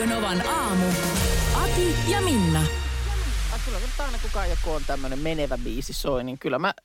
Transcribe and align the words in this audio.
Radio 0.00 0.16
Novan 0.16 0.42
aamu. 0.48 0.86
Ati 1.54 1.94
ja 2.08 2.20
Minna. 2.20 2.62
Kyllä 3.64 3.78
nyt 3.78 3.90
aina 3.98 4.18
kukaan 4.22 4.50
joku 4.50 4.70
on 4.70 4.82
tämmöinen 4.86 5.18
menevä 5.18 5.58
biisi 5.58 5.92
soi, 5.92 6.24
niin 6.24 6.38
kyllä 6.38 6.58
mä 6.58 6.68
ö, 6.68 6.82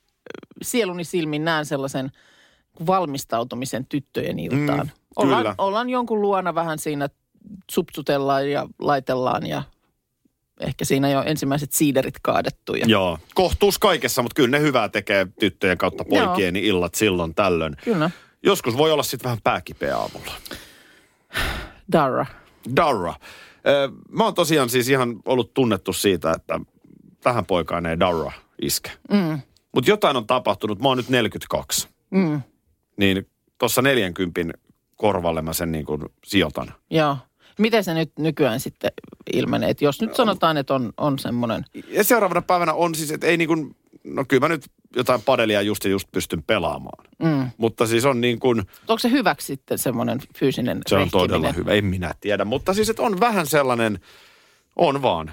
sieluni 0.62 1.04
silmin 1.04 1.44
näen 1.44 1.66
sellaisen 1.66 2.10
valmistautumisen 2.86 3.86
tyttöjen 3.86 4.38
iltaan. 4.38 4.86
Mm, 4.86 4.90
ollaan, 5.16 5.42
kyllä. 5.42 5.54
ollaan 5.58 5.90
jonkun 5.90 6.22
luona 6.22 6.54
vähän 6.54 6.78
siinä 6.78 7.08
supsutellaan 7.70 8.50
ja 8.50 8.66
laitellaan 8.78 9.46
ja 9.46 9.62
ehkä 10.60 10.84
siinä 10.84 11.10
jo 11.10 11.22
ensimmäiset 11.22 11.72
siiderit 11.72 12.16
kaadettu. 12.22 12.74
Ja... 12.74 12.86
Joo, 12.86 13.18
kohtuus 13.34 13.78
kaikessa, 13.78 14.22
mutta 14.22 14.34
kyllä 14.34 14.58
ne 14.58 14.60
hyvää 14.60 14.88
tekee 14.88 15.26
tyttöjen 15.40 15.78
kautta 15.78 16.04
poikien 16.04 16.54
niin 16.54 16.64
illat 16.64 16.94
silloin 16.94 17.34
tällöin. 17.34 17.76
Kyllä. 17.84 18.10
Joskus 18.42 18.76
voi 18.76 18.92
olla 18.92 19.02
sitten 19.02 19.24
vähän 19.24 19.42
pääkipeä 19.44 19.96
aamulla. 19.96 20.32
Dara. 21.92 22.26
Darra. 22.76 23.14
Ö, 23.66 23.90
Mä 24.10 24.24
oon 24.24 24.34
tosiaan 24.34 24.68
siis 24.68 24.88
ihan 24.88 25.16
ollut 25.24 25.54
tunnettu 25.54 25.92
siitä, 25.92 26.32
että 26.32 26.60
tähän 27.20 27.46
poikaan 27.46 27.86
ei 27.86 28.00
Darra 28.00 28.32
iske. 28.62 28.90
Mm. 29.10 29.40
Mutta 29.74 29.90
jotain 29.90 30.16
on 30.16 30.26
tapahtunut. 30.26 30.80
Mä 30.80 30.88
oon 30.88 30.96
nyt 30.96 31.08
42. 31.08 31.88
Mm. 32.10 32.40
Niin 32.96 33.26
tuossa 33.58 33.82
40 33.82 34.40
korvalle 34.96 35.42
mä 35.42 35.52
sen 35.52 35.72
niin 35.72 35.84
kuin 35.86 36.02
sijoitan. 36.24 36.72
Joo. 36.90 37.16
Miten 37.58 37.84
se 37.84 37.94
nyt 37.94 38.12
nykyään 38.18 38.60
sitten 38.60 38.90
ilmenee? 39.32 39.70
Et 39.70 39.82
jos 39.82 40.00
nyt 40.00 40.14
sanotaan, 40.14 40.56
että 40.56 40.74
on, 40.74 40.92
on 40.96 41.18
semmoinen... 41.18 41.64
Ja 41.88 42.04
seuraavana 42.04 42.42
päivänä 42.42 42.72
on 42.74 42.94
siis, 42.94 43.10
että 43.10 43.26
ei 43.26 43.36
niin 43.36 43.48
kuin, 43.48 43.76
no 44.04 44.24
kyllä 44.28 44.40
mä 44.40 44.48
nyt 44.48 44.64
jotain 44.96 45.22
padelia 45.22 45.62
just 45.62 45.84
ja 45.84 45.90
just 45.90 46.08
pystyn 46.12 46.42
pelaamaan. 46.42 47.04
Mm. 47.18 47.50
Mutta 47.56 47.86
siis 47.86 48.04
on 48.04 48.20
niin 48.20 48.38
kuin, 48.38 48.58
Onko 48.88 48.98
se 48.98 49.10
hyväksi 49.10 49.46
sitten 49.46 49.78
semmoinen 49.78 50.18
fyysinen 50.38 50.80
se 50.86 50.94
on 50.94 51.00
rehkiminen? 51.00 51.28
todella 51.28 51.52
hyvä, 51.52 51.72
en 51.72 51.84
minä 51.84 52.14
tiedä. 52.20 52.44
Mutta 52.44 52.74
siis, 52.74 52.88
että 52.88 53.02
on 53.02 53.20
vähän 53.20 53.46
sellainen, 53.46 54.00
on 54.76 55.02
vaan, 55.02 55.32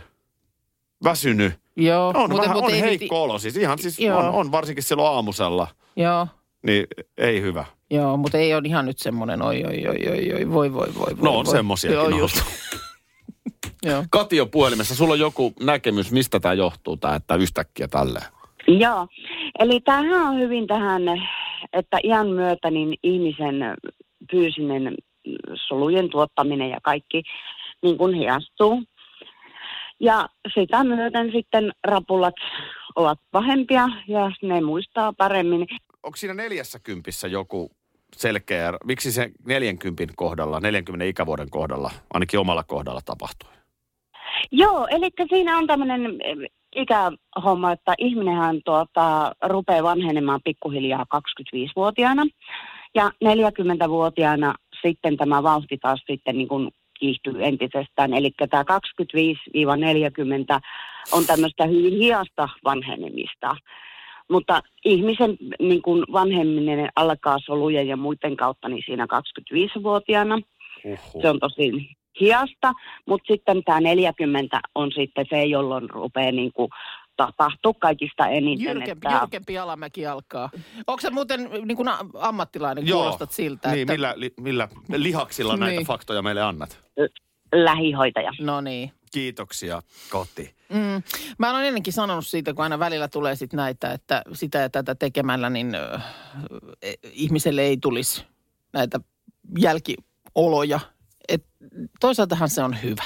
väsynyt. 1.03 1.53
Joo, 1.75 2.07
On 2.07 2.15
mutta, 2.29 2.37
vähän, 2.41 2.55
mutta 2.57 2.67
on 2.67 2.73
ei 2.73 2.81
heikko 2.81 3.23
olo 3.23 3.39
siis, 3.39 3.57
ihan 3.57 3.79
siis 3.79 3.99
Joo. 3.99 4.19
on, 4.19 4.25
on 4.29 4.51
varsinkin 4.51 4.83
silloin 4.83 5.15
aamusella, 5.15 5.67
Joo, 5.95 6.27
niin 6.65 6.87
ei 7.17 7.41
hyvä. 7.41 7.65
joo, 7.89 8.17
mutta 8.17 8.37
ei 8.37 8.53
ole 8.53 8.61
ihan 8.65 8.85
nyt 8.85 8.99
semmoinen 8.99 9.41
oi, 9.41 9.63
oi, 9.63 9.87
oi, 9.87 10.09
oi, 10.09 10.33
oi, 10.33 10.51
voi, 10.51 10.73
voi, 10.73 10.87
voi. 10.99 11.07
No 11.21 11.37
on 11.37 11.45
semmosiakin 11.45 11.95
Joo, 11.97 12.09
just. 12.09 12.41
Kati 14.09 14.41
on 14.41 14.49
puhelimessa, 14.49 14.95
sulla 14.95 15.13
on 15.13 15.19
joku 15.19 15.53
näkemys, 15.59 16.11
mistä 16.11 16.39
tämä 16.39 16.53
johtuu, 16.53 16.97
tämä, 16.97 17.15
että 17.15 17.35
yhtäkkiä 17.35 17.87
tälleen? 17.87 18.25
Joo, 18.67 19.07
eli 19.59 19.79
tämähän 19.79 20.27
on 20.27 20.39
hyvin 20.39 20.67
tähän, 20.67 21.01
että 21.73 21.97
iän 22.03 22.27
myötä 22.27 22.71
niin 22.71 22.97
ihmisen 23.03 23.55
fyysinen 24.31 24.95
solujen 25.67 26.09
tuottaminen 26.09 26.69
ja 26.69 26.77
kaikki 26.83 27.23
niin 27.83 27.97
kuin 27.97 28.13
hiastuu. 28.13 28.83
Ja 29.99 30.29
sitä 30.53 30.83
myöten 30.83 31.31
sitten 31.31 31.71
rapulat 31.83 32.35
ovat 32.95 33.19
pahempia 33.31 33.89
ja 34.07 34.31
ne 34.41 34.61
muistaa 34.61 35.13
paremmin. 35.13 35.67
Onko 36.03 36.17
siinä 36.17 36.33
neljässä 36.33 36.79
kympissä 36.79 37.27
joku 37.27 37.71
selkeä, 38.15 38.73
miksi 38.85 39.11
se 39.11 39.31
40 39.45 40.13
kohdalla, 40.15 40.59
40 40.59 41.05
ikävuoden 41.05 41.49
kohdalla, 41.49 41.91
ainakin 42.13 42.39
omalla 42.39 42.63
kohdalla 42.63 43.01
tapahtui? 43.05 43.49
Joo, 44.51 44.87
eli 44.91 45.09
siinä 45.29 45.57
on 45.57 45.67
tämmöinen 45.67 46.01
ikähomma, 46.75 47.71
että 47.71 47.93
ihminenhän 47.97 48.61
tuota, 48.65 49.31
rupeaa 49.43 49.83
vanhenemaan 49.83 50.39
pikkuhiljaa 50.43 51.05
25-vuotiaana. 51.15 52.23
Ja 52.95 53.11
40-vuotiaana 53.25 54.55
sitten 54.81 55.17
tämä 55.17 55.43
vauhti 55.43 55.77
taas 55.77 56.03
sitten 56.07 56.37
niin 56.37 56.47
kuin 56.47 56.71
kiihtyy 56.99 57.45
entisestään. 57.45 58.13
Eli 58.13 58.31
tämä 58.49 58.63
25-40 58.63 58.65
on 61.11 61.25
tämmöistä 61.25 61.65
hyvin 61.65 61.93
hiasta 61.93 62.49
vanhenemista. 62.63 63.55
Mutta 64.31 64.61
ihmisen 64.85 65.37
niin 65.59 65.81
kuin 65.81 66.03
vanhemminen 66.11 66.89
alkaa 66.95 67.37
solujen 67.45 67.87
ja 67.87 67.97
muiden 67.97 68.37
kautta 68.37 68.69
niin 68.69 68.83
siinä 68.85 69.05
25-vuotiaana. 69.05 70.39
Uhuh. 70.85 71.21
Se 71.21 71.29
on 71.29 71.39
tosi 71.39 71.95
hiasta, 72.19 72.73
mutta 73.07 73.33
sitten 73.33 73.63
tämä 73.63 73.79
40 73.81 74.61
on 74.75 74.91
sitten 74.91 75.25
se, 75.29 75.43
jolloin 75.43 75.89
rupeaa 75.89 76.31
niin 76.31 76.53
kuin 76.53 76.69
tapahtua 77.17 77.73
kaikista 77.79 78.27
eniten. 78.27 78.77
Jyrkempi, 78.77 79.07
että 79.07 79.19
jyrkempi 79.21 79.57
alamäki 79.57 80.05
alkaa. 80.05 80.49
Onko 80.87 81.01
se 81.01 81.09
muuten 81.09 81.49
niin 81.65 81.77
kuin 81.77 81.89
ammattilainen, 82.19 82.87
Joo. 82.87 82.99
kuulostat 82.99 83.31
siltä? 83.31 83.71
Niin, 83.71 83.81
että... 83.81 83.93
millä, 83.93 84.13
li, 84.15 84.33
millä 84.39 84.69
lihaksilla 84.95 85.57
näitä 85.57 85.75
Niin. 85.77 85.87
faktoja 85.87 86.21
meille 86.21 86.41
annat? 86.41 86.83
lähihoitaja. 87.53 88.31
No 88.41 88.61
niin. 88.61 88.91
Kiitoksia, 89.11 89.81
Koti. 90.11 90.55
Mm. 90.69 91.03
Mä 91.39 91.51
olen 91.51 91.65
ennenkin 91.65 91.93
sanonut 91.93 92.27
siitä, 92.27 92.53
kun 92.53 92.63
aina 92.63 92.79
välillä 92.79 93.07
tulee 93.07 93.35
sit 93.35 93.53
näitä, 93.53 93.91
että 93.91 94.21
sitä 94.33 94.57
ja 94.57 94.69
tätä 94.69 94.95
tekemällä, 94.95 95.49
niin 95.49 95.75
ö, 95.75 95.99
eh, 96.81 96.97
ihmiselle 97.11 97.61
ei 97.61 97.77
tulisi 97.77 98.25
näitä 98.73 98.99
jälkioloja. 99.59 100.79
Et 101.83 101.91
toisaaltahan 101.99 102.49
se 102.49 102.63
on 102.63 102.77
hyvä, 102.83 103.03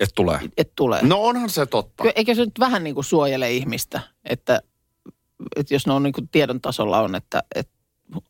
Et 0.00 0.10
tulee. 0.14 0.40
että 0.56 0.72
tulee. 0.76 1.00
No 1.02 1.22
onhan 1.22 1.50
se 1.50 1.66
totta. 1.66 2.04
Eikö 2.16 2.34
se 2.34 2.44
nyt 2.44 2.58
vähän 2.60 2.84
niin 2.84 2.94
kuin 2.94 3.04
suojele 3.04 3.52
ihmistä, 3.52 4.00
että, 4.24 4.60
että 5.56 5.74
jos 5.74 5.86
ne 5.86 5.92
on 5.92 6.02
niin 6.02 6.12
kuin 6.12 6.28
tiedon 6.28 6.60
tasolla 6.60 7.00
on, 7.00 7.14
että, 7.14 7.42
että 7.54 7.72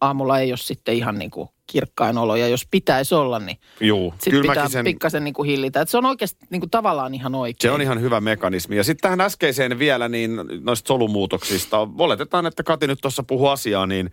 aamulla 0.00 0.38
ei 0.38 0.50
ole 0.50 0.56
sitten 0.56 0.94
ihan 0.94 1.18
niin 1.18 1.30
kuin 1.30 1.48
kirkkain 1.66 2.18
olo. 2.18 2.36
Ja 2.36 2.48
jos 2.48 2.66
pitäisi 2.70 3.14
olla, 3.14 3.38
niin 3.38 3.58
Juu, 3.80 4.10
sitten 4.12 4.30
kyllä 4.30 4.52
pitää 4.52 4.68
sen, 4.68 4.84
pikkasen 4.84 5.24
niin 5.24 5.34
kuin 5.34 5.48
hillitä. 5.48 5.80
Että 5.80 5.90
se 5.90 5.98
on 5.98 6.06
oikeasti 6.06 6.46
niin 6.50 6.60
kuin 6.60 6.70
tavallaan 6.70 7.14
ihan 7.14 7.34
oikein. 7.34 7.70
se 7.70 7.74
on 7.74 7.82
ihan 7.82 8.00
hyvä 8.00 8.20
mekanismi. 8.20 8.76
Ja 8.76 8.84
sitten 8.84 9.02
tähän 9.02 9.20
äskeiseen 9.20 9.78
vielä, 9.78 10.08
niin 10.08 10.40
noista 10.60 10.88
solumuutoksista, 10.88 11.88
oletetaan, 11.98 12.46
että 12.46 12.62
Kati 12.62 12.86
nyt 12.86 12.98
tuossa 13.02 13.22
puhuu 13.22 13.46
asiaa, 13.48 13.86
niin 13.86 14.10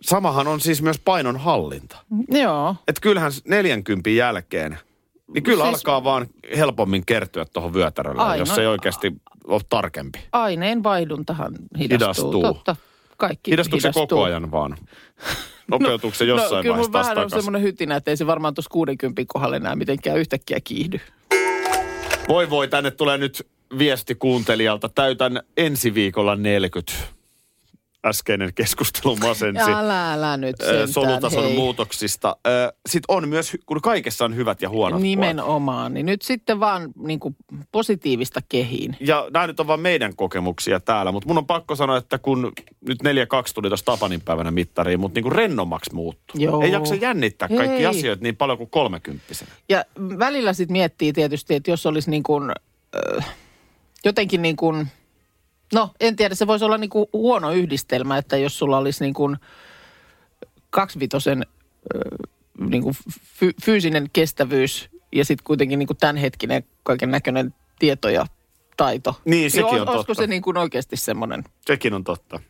samahan 0.00 0.46
on 0.48 0.60
siis 0.60 0.82
myös 0.82 0.98
painonhallinta. 1.04 1.96
Joo. 2.28 2.76
Että 2.88 3.00
kyllähän 3.00 3.32
40 3.48 4.10
jälkeen, 4.10 4.78
niin 5.34 5.42
kyllä 5.42 5.64
Siis- 5.64 5.74
alkaa 5.74 6.04
vaan 6.04 6.26
helpommin 6.56 7.06
kertyä 7.06 7.44
tuohon 7.44 7.74
vyötärölle, 7.74 8.22
Ai, 8.22 8.38
jos 8.38 8.48
no- 8.48 8.56
ei 8.56 8.66
oikeasti 8.66 9.12
ole 9.46 9.60
tarkempi. 9.68 10.18
Aineen 10.32 10.82
vaihduntahan 10.82 11.52
hidastuu. 11.78 12.32
Hidastuu. 12.32 12.42
Totta. 12.42 12.76
Kaikki 13.16 13.50
Hidastuuko 13.50 13.80
se 13.80 13.88
hidastuu. 13.88 14.06
koko 14.06 14.22
ajan 14.22 14.50
vaan? 14.50 14.76
Nopeutuuko 15.70 16.14
se 16.16 16.24
jossain 16.24 16.50
no, 16.56 16.62
kyllä 16.62 16.72
vaiheessa 16.74 16.88
mun 16.88 16.92
taas 16.92 17.06
vähän 17.08 17.24
on 17.24 17.30
semmoinen 17.30 17.62
hytinä, 17.62 17.96
että 17.96 18.10
ei 18.10 18.16
se 18.16 18.26
varmaan 18.26 18.54
tuossa 18.54 18.70
60 18.70 19.22
kohdalla 19.26 19.56
enää 19.56 19.76
mitenkään 19.76 20.18
yhtäkkiä 20.18 20.58
kiihdy. 20.64 21.00
Voi 22.28 22.50
voi, 22.50 22.68
tänne 22.68 22.90
tulee 22.90 23.18
nyt 23.18 23.46
viesti 23.78 24.14
kuuntelijalta. 24.14 24.88
Täytän 24.88 25.40
ensi 25.56 25.94
viikolla 25.94 26.36
40. 26.36 26.92
Äskeinen 28.06 28.54
keskustelu 28.54 29.16
masensi. 29.16 29.70
Älä, 29.70 30.12
älä 30.12 30.36
nyt 30.36 30.56
sentään, 30.60 30.88
solutason 30.88 31.44
hei. 31.44 31.56
muutoksista. 31.56 32.36
Sitten 32.88 33.14
on 33.14 33.28
myös, 33.28 33.56
kun 33.66 33.80
kaikessa 33.80 34.24
on 34.24 34.36
hyvät 34.36 34.62
ja 34.62 34.68
huonot 34.68 34.90
puolet. 34.90 35.02
Nimenomaan. 35.02 35.94
Niin 35.94 36.06
nyt 36.06 36.22
sitten 36.22 36.60
vaan 36.60 36.92
niin 36.96 37.20
kuin 37.20 37.36
positiivista 37.72 38.40
kehiin. 38.48 38.96
Ja 39.00 39.26
nämä 39.32 39.46
nyt 39.46 39.60
on 39.60 39.66
vaan 39.66 39.80
meidän 39.80 40.16
kokemuksia 40.16 40.80
täällä, 40.80 41.12
mutta 41.12 41.28
mun 41.28 41.38
on 41.38 41.46
pakko 41.46 41.76
sanoa, 41.76 41.96
että 41.96 42.18
kun 42.18 42.52
nyt 42.88 42.98
4-2 43.02 43.04
tuli 43.54 43.68
tuossa 43.68 43.86
Tapanin 43.86 44.20
päivänä 44.20 44.50
mittariin, 44.50 45.00
mutta 45.00 45.16
niin 45.16 45.22
kuin 45.22 45.32
rennommaksi 45.32 45.94
muuttuu. 45.94 46.40
Joo. 46.40 46.62
Ei 46.62 46.72
jaksa 46.72 46.94
jännittää 46.94 47.48
kaikki 47.48 47.76
Ei. 47.76 47.86
asioita 47.86 48.22
niin 48.22 48.36
paljon 48.36 48.58
kuin 48.58 48.70
kolmekymppisenä. 48.70 49.50
Ja 49.68 49.84
välillä 50.18 50.52
sitten 50.52 50.72
miettii 50.72 51.12
tietysti, 51.12 51.54
että 51.54 51.70
jos 51.70 51.86
olisi 51.86 52.10
niin 52.10 52.22
kuin, 52.22 52.50
äh, 53.18 53.34
jotenkin 54.04 54.42
niin 54.42 54.56
kuin, 54.56 54.86
no 55.72 55.90
en 56.00 56.16
tiedä, 56.16 56.34
se 56.34 56.46
voisi 56.46 56.64
olla 56.64 56.78
niin 56.78 56.90
kuin 56.90 57.06
huono 57.12 57.50
yhdistelmä, 57.52 58.18
että 58.18 58.36
jos 58.36 58.58
sulla 58.58 58.78
olisi 58.78 59.04
niin 59.04 59.14
kuin 59.14 59.36
kaksivitosen 60.70 61.46
niin 62.70 62.82
kuin 62.82 62.94
fy- 63.40 63.54
fyysinen 63.64 64.10
kestävyys 64.12 64.88
ja 65.12 65.24
sitten 65.24 65.44
kuitenkin 65.44 65.78
niin 65.78 65.86
kuin 65.86 65.96
tämänhetkinen 65.96 66.64
kaiken 66.82 67.10
näköinen 67.10 67.54
tieto 67.78 68.08
ja 68.08 68.26
taito. 68.76 69.20
Niin, 69.24 69.50
sekin 69.50 69.66
Niin 69.66 69.80
on 69.82 69.88
Olisiko 69.88 70.04
totta. 70.06 70.22
se 70.22 70.26
niin 70.26 70.42
kuin 70.42 70.56
oikeasti 70.56 70.96
semmoinen? 70.96 71.44
Sekin 71.66 71.94
on 71.94 72.04
totta. 72.04 72.40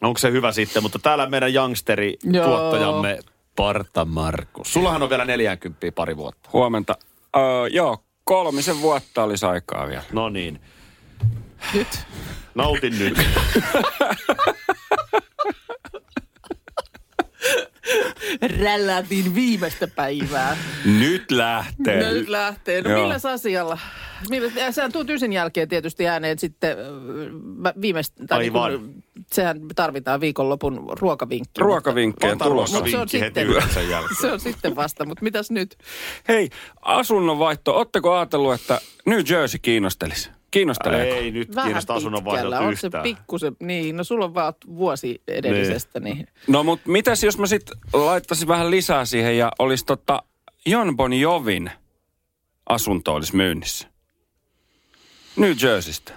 Onko 0.00 0.18
se 0.18 0.30
hyvä 0.30 0.52
sitten, 0.52 0.82
mutta 0.82 0.98
täällä 0.98 1.26
meidän 1.28 1.54
youngsteri 1.54 2.16
tuottajamme 2.44 3.18
Sparta 3.52 4.04
Markus. 4.04 4.72
Sullahan 4.72 5.02
on 5.02 5.10
vielä 5.10 5.24
40 5.24 5.92
pari 5.94 6.16
vuotta. 6.16 6.50
Huomenta. 6.52 6.96
Öö, 7.36 7.42
joo, 7.70 8.04
kolmisen 8.24 8.80
vuotta 8.82 9.22
olisi 9.22 9.46
aikaa 9.46 9.88
vielä. 9.88 10.02
No 10.12 10.28
niin. 10.28 10.60
Nyt. 11.74 11.88
Nautin 12.54 12.98
nyt. 12.98 13.18
Rällätin 18.60 19.34
viimeistä 19.34 19.86
päivää. 19.86 20.56
Nyt 20.84 21.30
lähtee. 21.30 22.02
No 22.02 22.12
nyt 22.12 22.28
lähtee. 22.28 22.82
No 22.82 22.90
Joo. 22.90 23.02
milläs 23.02 23.26
asialla? 23.26 23.78
Millä, 24.28 24.72
sehän 24.72 24.92
tuut 24.92 25.10
ysin 25.10 25.32
jälkeen 25.32 25.68
tietysti 25.68 26.08
ääneen 26.08 26.38
sitten 26.38 26.76
viimeistä. 27.80 28.24
Aivan. 28.30 28.94
sehän 29.32 29.60
tarvitaan 29.76 30.20
viikonlopun 30.20 30.92
ruokavinkki. 31.00 31.60
Ruokavinkkejä 31.60 32.36
tulossa. 32.36 32.76
Mutta 32.76 32.90
se 32.90 32.96
on 32.98 33.06
ruokavinkki 33.12 33.20
heti 33.20 33.40
sitten-. 33.74 34.16
Se 34.20 34.32
on 34.32 34.40
sitten 34.40 34.76
vasta, 34.76 35.04
mutta 35.04 35.24
mitäs 35.24 35.50
nyt? 35.50 35.76
Hei, 36.28 36.48
asunnonvaihto. 36.82 37.76
Oletteko 37.76 38.16
ajatellut, 38.16 38.54
että 38.54 38.80
New 39.06 39.20
Jersey 39.28 39.58
kiinnostelisi? 39.62 40.30
Kiinnosteleeko? 40.50 41.14
Ei 41.14 41.30
nyt 41.30 41.54
Vähän 41.54 41.66
kiinnosta 41.68 41.94
asunnonvaihdot 41.94 42.50
pitkällä. 42.50 42.68
On 42.68 42.76
se 42.76 42.86
yhtään. 42.86 43.02
pikkusen, 43.02 43.56
niin, 43.60 43.96
no 43.96 44.04
sulla 44.04 44.24
on 44.24 44.34
vaan 44.34 44.54
vuosi 44.76 45.22
edellisestä, 45.28 46.00
niin. 46.00 46.26
No 46.48 46.64
mut 46.64 46.80
mitäs 46.86 47.24
jos 47.24 47.38
mä 47.38 47.46
sit 47.46 47.70
laittaisin 47.92 48.48
vähän 48.48 48.70
lisää 48.70 49.04
siihen 49.04 49.38
ja 49.38 49.52
olisi 49.58 49.86
tota 49.86 50.22
Jon 50.66 50.96
Bon 50.96 51.12
Jovin 51.12 51.70
asunto 52.68 53.14
olisi 53.14 53.36
myynnissä? 53.36 53.88
New 55.36 55.52
Jerseystä. 55.62 56.12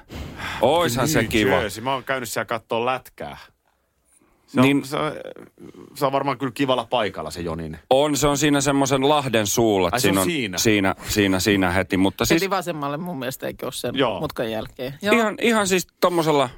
Oishan 0.61 1.07
se 1.07 1.19
New 1.21 1.29
kiva. 1.29 1.55
Jersey. 1.55 1.83
Mä 1.83 1.93
oon 1.93 2.03
käynyt 2.03 2.29
siellä 2.29 2.45
katsoa 2.45 2.85
lätkää. 2.85 3.37
Se 4.53 4.59
on, 4.59 4.65
Niin- 4.65 4.85
se, 4.85 4.97
on, 4.97 5.11
se 5.95 6.05
on 6.05 6.11
varmaan 6.11 6.37
kyllä 6.37 6.51
kivalla 6.51 6.87
paikalla 6.89 7.31
se 7.31 7.41
Jonin. 7.41 7.79
On, 7.89 8.17
se 8.17 8.27
on 8.27 8.37
siinä 8.37 8.61
semmoisen 8.61 9.09
Lahden 9.09 9.47
suulla. 9.47 9.89
Ai, 9.91 9.99
se 9.99 10.09
on 10.09 10.17
on 10.17 10.23
siinä? 10.25 10.57
siinä? 10.57 10.95
Siinä, 11.07 11.39
siinä 11.39 11.71
heti. 11.71 11.97
Mutta 11.97 12.25
siis 12.25 12.41
Heti 12.41 12.49
vasemmalle 12.49 12.97
mun 12.97 13.19
mielestä 13.19 13.47
eikö 13.47 13.65
ole 13.65 13.71
sen 13.73 13.95
Joo. 13.95 14.19
mutkan 14.19 14.51
jälkeen. 14.51 14.93
Joo. 15.01 15.15
ihan, 15.15 15.35
ihan 15.41 15.67
siis 15.67 15.87
tommosella 16.01 16.49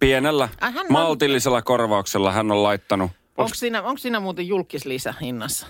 pienellä, 0.00 0.48
Ai, 0.60 0.72
hän 0.72 0.86
on- 0.86 0.92
maltillisella 0.92 1.62
korvauksella 1.62 2.32
hän 2.32 2.50
on 2.52 2.62
laittanut. 2.62 3.10
Onko 3.38 3.54
siinä, 3.54 3.82
onko 3.82 3.98
siinä 3.98 4.20
muuten 4.20 4.48
julkislisä 4.48 5.14
hinnassa? 5.20 5.66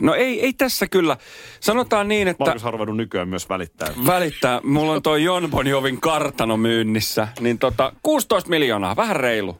No 0.00 0.14
ei, 0.14 0.40
ei 0.40 0.52
tässä 0.52 0.86
kyllä. 0.86 1.16
Sanotaan 1.60 2.08
niin, 2.08 2.28
että... 2.28 2.44
Markus 2.44 2.64
on 2.64 2.72
ruvennut 2.72 2.96
nykyään 2.96 3.28
myös 3.28 3.48
välittää. 3.48 3.88
välittää. 4.06 4.60
Mulla 4.64 4.92
on 4.92 5.02
toi 5.02 5.24
Jon 5.24 5.50
Bon 5.50 5.66
Jovin 5.66 6.00
kartano 6.00 6.56
myynnissä. 6.56 7.28
Niin 7.40 7.58
tota, 7.58 7.92
16 8.02 8.50
miljoonaa, 8.50 8.96
vähän 8.96 9.16
reilu. 9.16 9.58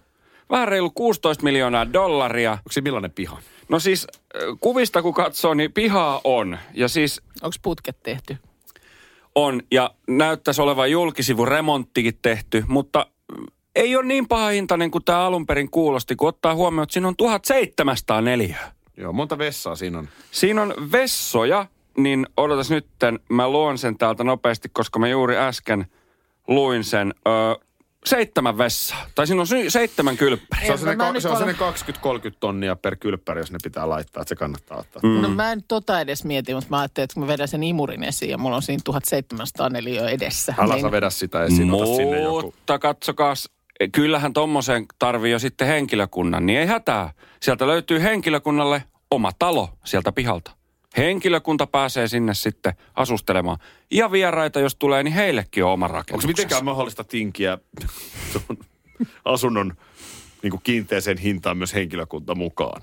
Vähän 0.51 0.69
reilu 0.69 0.91
16 0.91 1.45
miljoonaa 1.45 1.93
dollaria. 1.93 2.53
Onko 2.53 2.71
se 2.73 2.81
millainen 2.81 3.11
piha? 3.11 3.39
No 3.69 3.79
siis 3.79 4.07
äh, 4.37 4.43
kuvista 4.61 5.03
kun 5.03 5.15
katsoo, 5.15 5.55
niin 5.55 5.73
pihaa 5.73 6.21
on. 6.25 6.59
Ja 6.75 6.89
siis 6.89 7.23
Onko 7.43 7.57
putket 7.63 7.97
tehty? 8.03 8.37
on. 9.35 9.63
Ja 9.71 9.91
näyttäisi 10.09 10.63
olevan 10.63 10.91
julkisivun 10.91 11.49
remonttikin 11.49 12.19
tehty. 12.23 12.65
Mutta 12.69 13.07
mm, 13.39 13.47
ei 13.75 13.97
ole 13.97 14.05
niin 14.05 14.29
paha 14.29 14.49
hintainen 14.49 14.91
kuin 14.91 15.05
tämä 15.05 15.27
alun 15.27 15.47
perin 15.47 15.71
kuulosti, 15.71 16.17
kun 16.17 16.29
ottaa 16.29 16.55
huomioon, 16.55 16.83
että 16.83 16.93
siinä 16.93 17.09
on 17.09 17.17
1700 17.17 18.21
neliöä. 18.21 18.73
Joo, 18.97 19.13
monta 19.13 19.39
vessaa 19.39 19.77
siinä 19.77 19.99
on. 19.99 20.09
Siinä 20.31 20.63
on 20.63 20.75
vessoja, 20.93 21.67
niin 21.99 22.27
odotas 22.37 22.71
nytten, 22.71 23.21
mä 23.29 23.49
luon 23.49 23.79
sen 23.79 23.99
täältä 23.99 24.25
nopeasti, 24.25 24.69
koska 24.73 24.99
mä 24.99 25.09
juuri 25.09 25.37
äsken 25.37 25.87
luin 26.49 26.85
sen. 26.85 27.15
Öö, 27.29 27.35
seitsemän 28.07 28.59
vessaa. 28.59 29.07
Tai 29.15 29.27
siinä 29.27 29.41
on 29.41 29.47
sy- 29.47 29.71
seitsemän 29.71 30.17
kylppäriä. 30.17 30.67
Se 30.67 30.73
on 30.73 30.79
sellainen, 30.79 30.99
mä 30.99 31.07
ka- 31.07 31.13
nyt 31.13 31.23
se 31.23 31.29
on 31.29 31.35
vala- 31.35 31.55
sellainen 31.55 32.33
20-30 32.33 32.37
tonnia 32.41 32.77
per 32.77 32.97
kylppäri, 32.97 33.41
jos 33.41 33.53
ne 33.53 33.59
pitää 33.63 33.89
laittaa, 33.89 34.21
että 34.21 34.29
se 34.29 34.37
kannattaa 34.37 34.79
ottaa. 34.79 35.01
Mm. 35.03 35.23
No 35.23 35.29
mä 35.29 35.53
en 35.53 35.63
tota 35.69 36.01
edes 36.01 36.25
mieti, 36.25 36.55
mutta 36.55 36.71
mä 36.71 36.81
ajattelin, 36.81 37.05
että 37.05 37.15
kun 37.15 37.23
mä 37.23 37.27
vedän 37.27 37.49
sen 37.49 37.63
imurin 37.63 38.05
esiin 38.05 38.31
ja 38.31 38.39
mulla 38.39 38.57
on 38.57 38.63
siinä 38.63 38.81
1700 38.85 39.69
neliöä 39.69 40.09
edessä. 40.09 40.55
Älä 40.59 40.75
niin, 40.75 40.83
sä 40.83 40.91
vedä 40.91 41.11
sitä 41.11 41.45
esiin, 41.45 41.71
ota 41.71 41.97
sinne 41.97 42.21
joku. 42.21 42.43
Mutta 42.43 42.79
katsokaas, 42.79 43.49
kyllähän 43.93 44.33
tommoseen 44.33 44.87
tarvii 44.99 45.33
jo 45.33 45.39
sitten 45.39 45.67
henkilökunnan, 45.69 46.47
niin 46.47 46.59
ei 46.59 46.67
hätää. 46.67 47.13
Sieltä 47.43 47.67
löytyy 47.67 48.03
henkilökunnalle 48.03 48.85
oma 49.11 49.33
talo 49.39 49.69
sieltä 49.85 50.13
pihalta. 50.13 50.51
Henkilökunta 50.97 51.67
pääsee 51.67 52.09
sinne 52.09 52.35
sitten 52.35 52.73
asustelemaan. 52.95 53.59
Ja 53.91 54.13
vieraita, 54.13 54.61
jos 54.61 54.77
tulee, 54.77 55.03
niin 55.03 55.15
heillekin 55.15 55.65
on 55.65 55.73
oma 55.73 55.85
Onko 55.87 55.97
rakennuksensa. 55.97 56.29
mitenkään 56.29 56.65
mahdollista 56.65 57.05
tinkiä 57.05 57.59
tuon 58.33 58.59
asunnon 59.25 59.73
niin 60.43 60.53
kiinteeseen 60.63 61.19
hintaan 61.19 61.57
myös 61.57 61.75
henkilökunta 61.75 62.35
mukaan? 62.35 62.83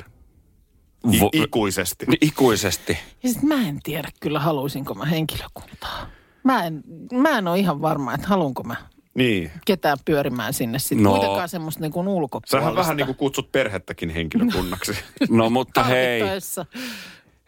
I- 1.14 1.20
Vo- 1.20 1.30
ikuisesti. 1.34 2.06
Ikuisesti. 2.22 2.98
Ja 3.24 3.30
sit 3.30 3.44
mä 3.44 3.68
en 3.68 3.80
tiedä 3.84 4.10
kyllä, 4.20 4.40
haluaisinko 4.40 4.94
mä 4.94 5.06
henkilökuntaa. 5.06 6.08
Mä 6.44 6.64
en, 6.66 6.84
mä 7.14 7.38
en 7.38 7.48
ole 7.48 7.60
ihan 7.60 7.82
varma, 7.82 8.14
että 8.14 8.28
haluanko 8.28 8.64
mä 8.64 8.76
Niin. 9.14 9.52
ketään 9.66 9.98
pyörimään 10.06 10.54
sinne 10.54 10.80
sitten. 10.80 11.04
No. 11.04 11.10
No. 11.10 11.16
Kuitenkaan 11.18 11.50
semmoista 11.50 11.82
niin 11.82 11.92
kuin 11.92 12.08
ulkopuolista. 12.08 12.58
Sähän 12.58 12.76
vähän 12.76 12.98
niin 12.98 13.06
kuin 13.06 13.16
kutsut 13.18 13.52
perhettäkin 13.52 14.10
henkilökunnaksi. 14.10 14.92
No 15.30 15.50
mutta 15.50 15.84
hei. 15.84 16.22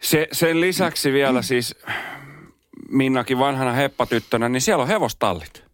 Se, 0.04 0.28
sen 0.32 0.60
lisäksi 0.60 1.12
vielä 1.12 1.42
siis 1.42 1.76
Minnakin 2.88 3.38
vanhana 3.38 3.72
heppatyttönä, 3.72 4.48
niin 4.48 4.60
siellä 4.60 4.82
on 4.82 4.88
hevostallit. 4.88 5.64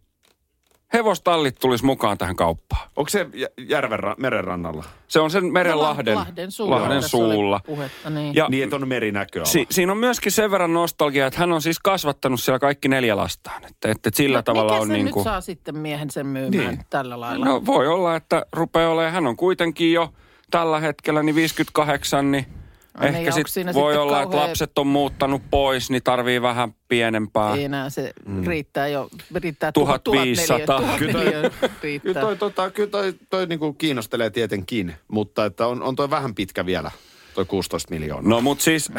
Hevostallit 0.93 1.55
tulisi 1.61 1.85
mukaan 1.85 2.17
tähän 2.17 2.35
kauppaan. 2.35 2.89
Onko 2.95 3.09
se 3.09 3.27
jä- 3.33 3.47
järven 3.69 3.99
ra- 3.99 4.15
meren 4.17 4.43
rannalla? 4.43 4.83
Se 5.07 5.19
on 5.19 5.31
sen 5.31 5.45
meren 5.53 5.71
No, 5.71 5.81
Lahden, 5.81 6.51
suulla. 6.51 6.81
Lahden 6.81 7.03
suulla. 7.03 7.59
Puhetta, 7.65 8.09
niin. 8.09 8.35
Ja 8.35 8.47
Niin, 8.49 8.63
että 8.63 8.75
on 8.75 8.87
merinäköala. 8.87 9.45
si, 9.45 9.67
siinä 9.69 9.91
on 9.91 9.97
myöskin 9.97 10.31
sen 10.31 10.51
verran 10.51 10.73
nostalgia, 10.73 11.27
että 11.27 11.39
hän 11.39 11.51
on 11.51 11.61
siis 11.61 11.79
kasvattanut 11.79 12.41
siellä 12.41 12.59
kaikki 12.59 12.87
neljä 12.87 13.17
lastaan. 13.17 13.65
Että, 13.65 13.91
että 13.91 14.09
sillä 14.13 14.37
No, 14.37 14.43
tavalla 14.43 14.71
mikä 14.73 14.81
on 14.81 14.87
se 14.87 14.93
niin 14.93 15.05
nyt 15.05 15.13
kuin... 15.13 15.23
saa 15.23 15.41
sitten 15.41 15.77
miehen 15.77 16.09
sen 16.11 16.25
myymään 16.27 16.51
niin. 16.67 16.85
tällä 16.89 17.19
lailla? 17.19 17.45
No 17.45 17.65
voi 17.65 17.87
olla, 17.87 18.15
että 18.15 18.45
rupeaa 18.53 18.91
olemaan, 18.91 19.13
hän 19.13 19.27
on 19.27 19.35
kuitenkin 19.37 19.93
jo 19.93 20.13
tällä 20.51 20.79
hetkellä 20.79 21.23
niin 21.23 21.35
58, 21.35 22.31
niin 22.31 22.45
Niin, 22.99 23.15
ehkä 23.15 23.31
sit 23.31 23.47
siinä 23.47 23.73
voi 23.73 23.93
sitten 23.93 24.01
olla, 24.01 24.21
että 24.21 24.31
kauhea- 24.31 24.47
lapset 24.47 24.77
on 24.77 24.87
muuttanut 24.87 25.41
pois, 25.51 25.89
niin 25.89 26.03
tarvii 26.03 26.41
vähän 26.41 26.73
pienempää. 26.87 27.55
Ei 27.55 27.63
enää 27.63 27.89
se 27.89 28.13
mm. 28.25 28.43
riittää 28.47 28.87
jo, 28.87 29.09
riittää 29.35 29.71
1500. 29.71 30.59
1400. 30.59 30.97
Kyllä 30.97 31.13
toi- 31.81 31.99
Kyllä 31.99 32.21
toi, 32.21 32.37
tota, 32.37 32.71
kyllä 32.71 32.89
toi, 32.89 33.13
toi 33.29 33.45
niinku 33.47 33.73
kiinnostelee 33.73 34.29
tietenkin, 34.29 34.95
mutta 35.07 35.45
että 35.45 35.67
on, 35.67 35.83
on 35.83 35.95
toi 35.95 36.09
vähän 36.09 36.35
pitkä 36.35 36.65
vielä, 36.65 36.91
toi 37.35 37.45
16 37.45 37.89
miljoonaa. 37.93 38.29
No 38.29 38.41
mut 38.41 38.61
siis, 38.61 38.91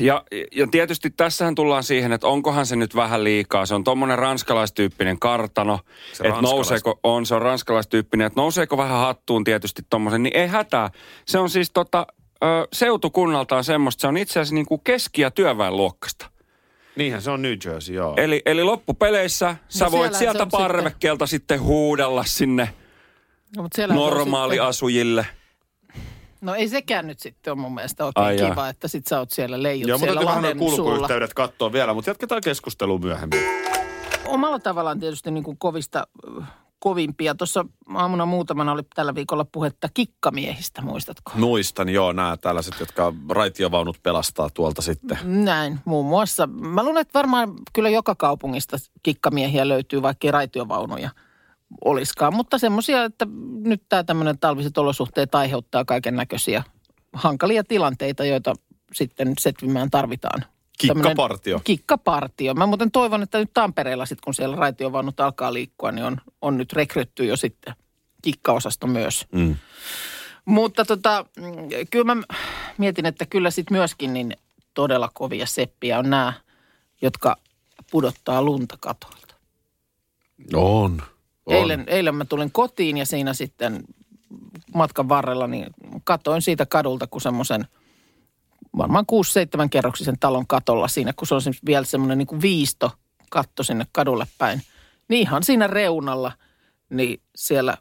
ja, 0.00 0.24
ja 0.56 0.66
tietysti 0.70 1.10
tässähän 1.10 1.54
tullaan 1.54 1.84
siihen, 1.84 2.12
että 2.12 2.26
onkohan 2.26 2.66
se 2.66 2.76
nyt 2.76 2.94
vähän 2.96 3.24
liikaa. 3.24 3.66
Se 3.66 3.74
on 3.74 3.84
tommonen 3.84 4.18
ranskalaistyyppinen 4.18 5.18
kartano. 5.18 5.78
Se 6.12 6.24
Että 6.24 6.28
ranskalais- 6.40 6.42
nouseeko, 6.42 7.00
on 7.02 7.26
se 7.26 7.34
on 7.34 7.42
ranskalaistyyppinen, 7.42 8.26
että 8.26 8.40
nouseeko 8.40 8.76
vähän 8.76 8.98
hattuun 8.98 9.44
tietysti 9.44 9.82
tommosen, 9.90 10.22
niin 10.22 10.36
ei 10.36 10.46
hätää. 10.46 10.90
Se 11.26 11.38
on 11.38 11.50
siis 11.50 11.70
tota, 11.70 12.06
ö, 12.44 12.68
seutukunnaltaan 12.72 13.64
semmoista, 13.64 14.00
se 14.00 14.06
on 14.06 14.16
itse 14.16 14.40
asiassa 14.40 14.54
niinku 14.54 14.78
keski- 14.78 15.22
ja 15.22 15.30
työväenluokkasta. 15.30 16.30
Niinhän 16.96 17.22
se 17.22 17.30
on 17.30 17.42
New 17.42 17.54
Jersey, 17.64 17.94
joo. 17.94 18.14
Eli, 18.16 18.42
eli 18.46 18.62
loppupeleissä 18.64 19.56
sä 19.68 19.84
No 19.84 19.90
voit 19.90 20.14
siellä 20.14 20.32
sieltä 20.32 20.50
parvekkeelta 20.50 21.26
sitten 21.26 21.60
huudella 21.62 22.24
sinne 22.24 22.74
No, 23.56 23.62
mutta 23.62 23.76
sitten- 23.76 23.96
normaaliasujille. 23.96 25.26
No 26.40 26.54
ei 26.54 26.68
sekään 26.68 27.06
nyt 27.06 27.20
sitten 27.20 27.52
ole 27.52 27.60
mun 27.60 27.74
mielestä 27.74 28.04
oikein 28.04 28.26
Ai 28.26 28.36
jaa. 28.38 28.50
kiva, 28.50 28.68
että 28.68 28.88
sit 28.88 29.06
sä 29.06 29.18
oot 29.18 29.30
siellä 29.30 29.62
leijut 29.62 29.88
Joo, 29.88 29.98
mutta 29.98 30.12
siellä 30.12 30.32
täytyy 30.32 30.42
vähän 30.42 30.58
kulkuyhteydet 30.58 31.34
katsoa 31.34 31.72
vielä, 31.72 31.94
mutta 31.94 32.10
jatketaan 32.10 32.40
keskustelua 32.44 32.98
myöhemmin. 32.98 33.40
Omalla 34.26 34.58
tavallaan 34.58 35.00
tietysti 35.00 35.30
niin 35.30 35.44
kuin 35.44 35.58
kovista, 35.58 36.06
kovimpia. 36.80 37.34
Tuossa 37.34 37.64
aamuna 37.94 38.26
muutamana 38.26 38.72
oli 38.72 38.82
tällä 38.94 39.14
viikolla 39.14 39.44
puhetta 39.44 39.88
kikkamiehistä, 39.94 40.82
muistatko? 40.82 41.32
Muistan, 41.34 41.88
joo, 41.88 42.12
nämä 42.12 42.36
tällaiset, 42.36 42.80
jotka 42.80 43.12
raitiovaunut 43.28 44.02
pelastaa 44.02 44.50
tuolta 44.54 44.82
sitten. 44.82 45.18
Näin, 45.24 45.80
muun 45.84 46.06
muassa. 46.06 46.46
Mä 46.46 46.82
luulen, 46.82 47.00
että 47.00 47.18
varmaan 47.18 47.54
kyllä 47.72 47.88
joka 47.88 48.14
kaupungista 48.14 48.76
kikkamiehiä 49.02 49.68
löytyy, 49.68 50.02
vaikka 50.02 50.30
raitiovaunuja 50.30 51.10
olisikaan. 51.84 52.34
Mutta 52.34 52.58
semmoisia, 52.58 53.04
että 53.04 53.26
nyt 53.64 53.82
tämä 53.88 54.04
tämmöinen 54.04 54.38
talviset 54.38 54.78
olosuhteet 54.78 55.34
aiheuttaa 55.34 55.84
kaiken 55.84 56.16
näköisiä 56.16 56.62
hankalia 57.12 57.64
tilanteita, 57.64 58.24
joita 58.24 58.54
sitten 58.92 59.32
setvimään 59.40 59.90
tarvitaan. 59.90 60.44
Kikkapartio. 60.80 61.60
Kikkapartio. 61.64 62.54
Mä 62.54 62.66
muuten 62.66 62.90
toivon, 62.90 63.22
että 63.22 63.38
nyt 63.38 63.50
Tampereella 63.54 64.06
sitten, 64.06 64.24
kun 64.24 64.34
siellä 64.34 64.56
raitiovaunut 64.56 65.20
alkaa 65.20 65.52
liikkua, 65.52 65.92
niin 65.92 66.04
on, 66.04 66.20
on 66.42 66.56
nyt 66.56 66.72
rekrytty 66.72 67.24
jo 67.24 67.36
sitten 67.36 67.74
kikkaosasto 68.22 68.86
myös. 68.86 69.26
Mm. 69.32 69.56
Mutta 70.44 70.84
tota, 70.84 71.24
mm, 71.36 71.52
kyllä 71.90 72.14
mä 72.14 72.22
mietin, 72.78 73.06
että 73.06 73.26
kyllä 73.26 73.50
sitten 73.50 73.76
myöskin 73.76 74.12
niin 74.12 74.36
todella 74.74 75.10
kovia 75.14 75.46
seppiä 75.46 75.98
on 75.98 76.10
nämä, 76.10 76.32
jotka 77.02 77.36
pudottaa 77.90 78.42
lunta 78.42 78.76
katoilta. 78.80 79.34
On. 80.54 81.02
on. 81.46 81.56
Eilen, 81.56 81.84
eilen 81.86 82.14
mä 82.14 82.24
tulin 82.24 82.52
kotiin 82.52 82.96
ja 82.96 83.06
siinä 83.06 83.34
sitten 83.34 83.84
matkan 84.74 85.08
varrella 85.08 85.46
niin 85.46 85.66
katoin 86.04 86.42
siitä 86.42 86.66
kadulta, 86.66 87.06
kun 87.06 87.20
semmoisen 87.20 87.66
varmaan 88.78 89.04
6-7 89.64 89.68
kerroksisen 89.70 90.18
talon 90.20 90.46
katolla 90.46 90.88
siinä, 90.88 91.12
kun 91.12 91.26
se 91.26 91.34
on 91.34 91.40
vielä 91.66 91.84
semmoinen 91.84 92.18
niin 92.18 92.26
kuin 92.26 92.42
viisto 92.42 92.90
katto 93.30 93.62
sinne 93.62 93.86
kadulle 93.92 94.26
päin. 94.38 94.62
Niin 95.08 95.20
ihan 95.20 95.42
siinä 95.42 95.66
reunalla, 95.66 96.32
niin 96.90 97.20
siellä 97.34 97.76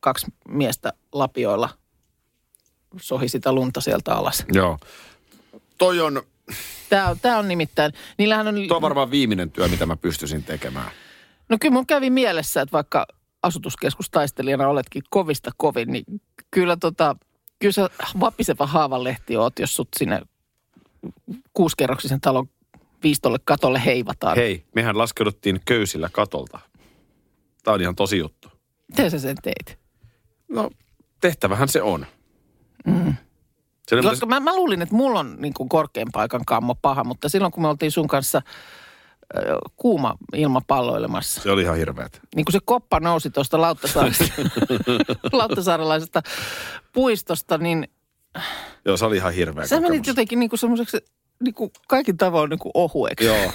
kaksi 0.00 0.26
miestä 0.48 0.92
lapioilla 1.12 1.68
sohi 3.00 3.28
sitä 3.28 3.52
lunta 3.52 3.80
sieltä 3.80 4.14
alas. 4.14 4.44
Joo. 4.52 4.78
Toi 5.78 6.00
on, 6.00 6.22
Tämä 6.88 7.08
on, 7.08 7.20
tämä 7.20 7.38
on 7.38 7.48
nimittäin, 7.48 7.92
niillähän 8.18 8.48
on... 8.48 8.54
toi 8.68 8.76
on 8.76 8.82
varmaan 8.82 9.10
viimeinen 9.10 9.50
työ, 9.50 9.68
mitä 9.68 9.86
mä 9.86 9.96
pystyisin 9.96 10.42
tekemään. 10.42 10.90
No 11.48 11.56
kyllä 11.60 11.72
mun 11.72 11.86
kävi 11.86 12.10
mielessä, 12.10 12.62
että 12.62 12.72
vaikka 12.72 13.06
asutuskeskustaistelijana 13.42 14.68
oletkin 14.68 15.02
kovista 15.10 15.50
kovin, 15.56 15.92
niin 15.92 16.04
kyllä 16.50 16.76
tota, 16.76 17.16
kyllä 17.64 17.72
sä 17.72 17.90
vapiseva 18.20 18.66
haavanlehti 18.66 19.36
oot, 19.36 19.58
jos 19.58 19.76
sut 19.76 19.88
sinne 19.98 20.20
kuuskerroksisen 21.54 22.20
talon 22.20 22.48
viistolle 23.02 23.38
katolle 23.44 23.84
heivataan. 23.84 24.36
Hei, 24.36 24.64
mehän 24.74 24.98
laskeuduttiin 24.98 25.60
köysillä 25.64 26.08
katolta. 26.12 26.60
Tämä 27.62 27.74
on 27.74 27.80
ihan 27.80 27.96
tosi 27.96 28.18
juttu. 28.18 28.48
Miten 28.88 29.10
sä 29.10 29.18
sen 29.18 29.36
teit? 29.42 29.78
No, 30.48 30.70
tehtävähän 31.20 31.68
se 31.68 31.82
on. 31.82 32.06
Mm. 32.86 33.14
Koska 34.02 34.26
mä, 34.26 34.40
mä 34.40 34.56
luulin, 34.56 34.82
että 34.82 34.94
mulla 34.94 35.20
on 35.20 35.36
niin 35.38 35.54
kuin 35.54 35.68
korkean 35.68 36.08
paikan 36.12 36.44
kammo 36.44 36.74
paha, 36.74 37.04
mutta 37.04 37.28
silloin 37.28 37.52
kun 37.52 37.62
me 37.62 37.68
oltiin 37.68 37.92
sun 37.92 38.08
kanssa 38.08 38.42
kuuma 39.76 40.14
ilma 40.34 40.60
palloilemassa, 40.66 41.40
se 41.40 41.50
oli 41.50 41.62
ihan 41.62 41.76
hirveet. 41.76 42.20
niin 42.36 42.44
kun 42.44 42.52
se 42.52 42.58
koppa 42.64 43.00
nousi 43.00 43.30
tuosta 43.30 43.60
Lauttasaarelaisesta 45.32 46.22
puistosta, 46.92 47.58
niin 47.58 47.88
Joo, 48.84 48.96
se 48.96 49.04
oli 49.04 49.16
ihan 49.16 49.32
hirveä 49.32 49.66
sä 49.66 49.80
menit 49.80 50.06
jotenkin 50.06 50.38
niin 50.38 50.50
kuin 50.50 50.60
semmoiseksi 50.60 50.98
niin 51.44 51.54
kuin 51.54 51.70
kaikin 51.88 52.16
tavoin 52.16 52.50
niin 52.50 52.58
kuin 52.58 52.70
ohueksi. 52.74 53.26
Joo, 53.26 53.52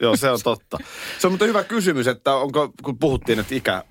joo, 0.00 0.16
se 0.16 0.30
on 0.30 0.38
totta. 0.44 0.78
Se 1.18 1.26
on 1.26 1.32
mutta 1.32 1.44
hyvä 1.44 1.64
kysymys, 1.64 2.06
että 2.06 2.34
onko, 2.34 2.72
kun 2.82 2.98
puhuttiin, 2.98 3.38
että 3.38 3.54
ikä 3.54 3.84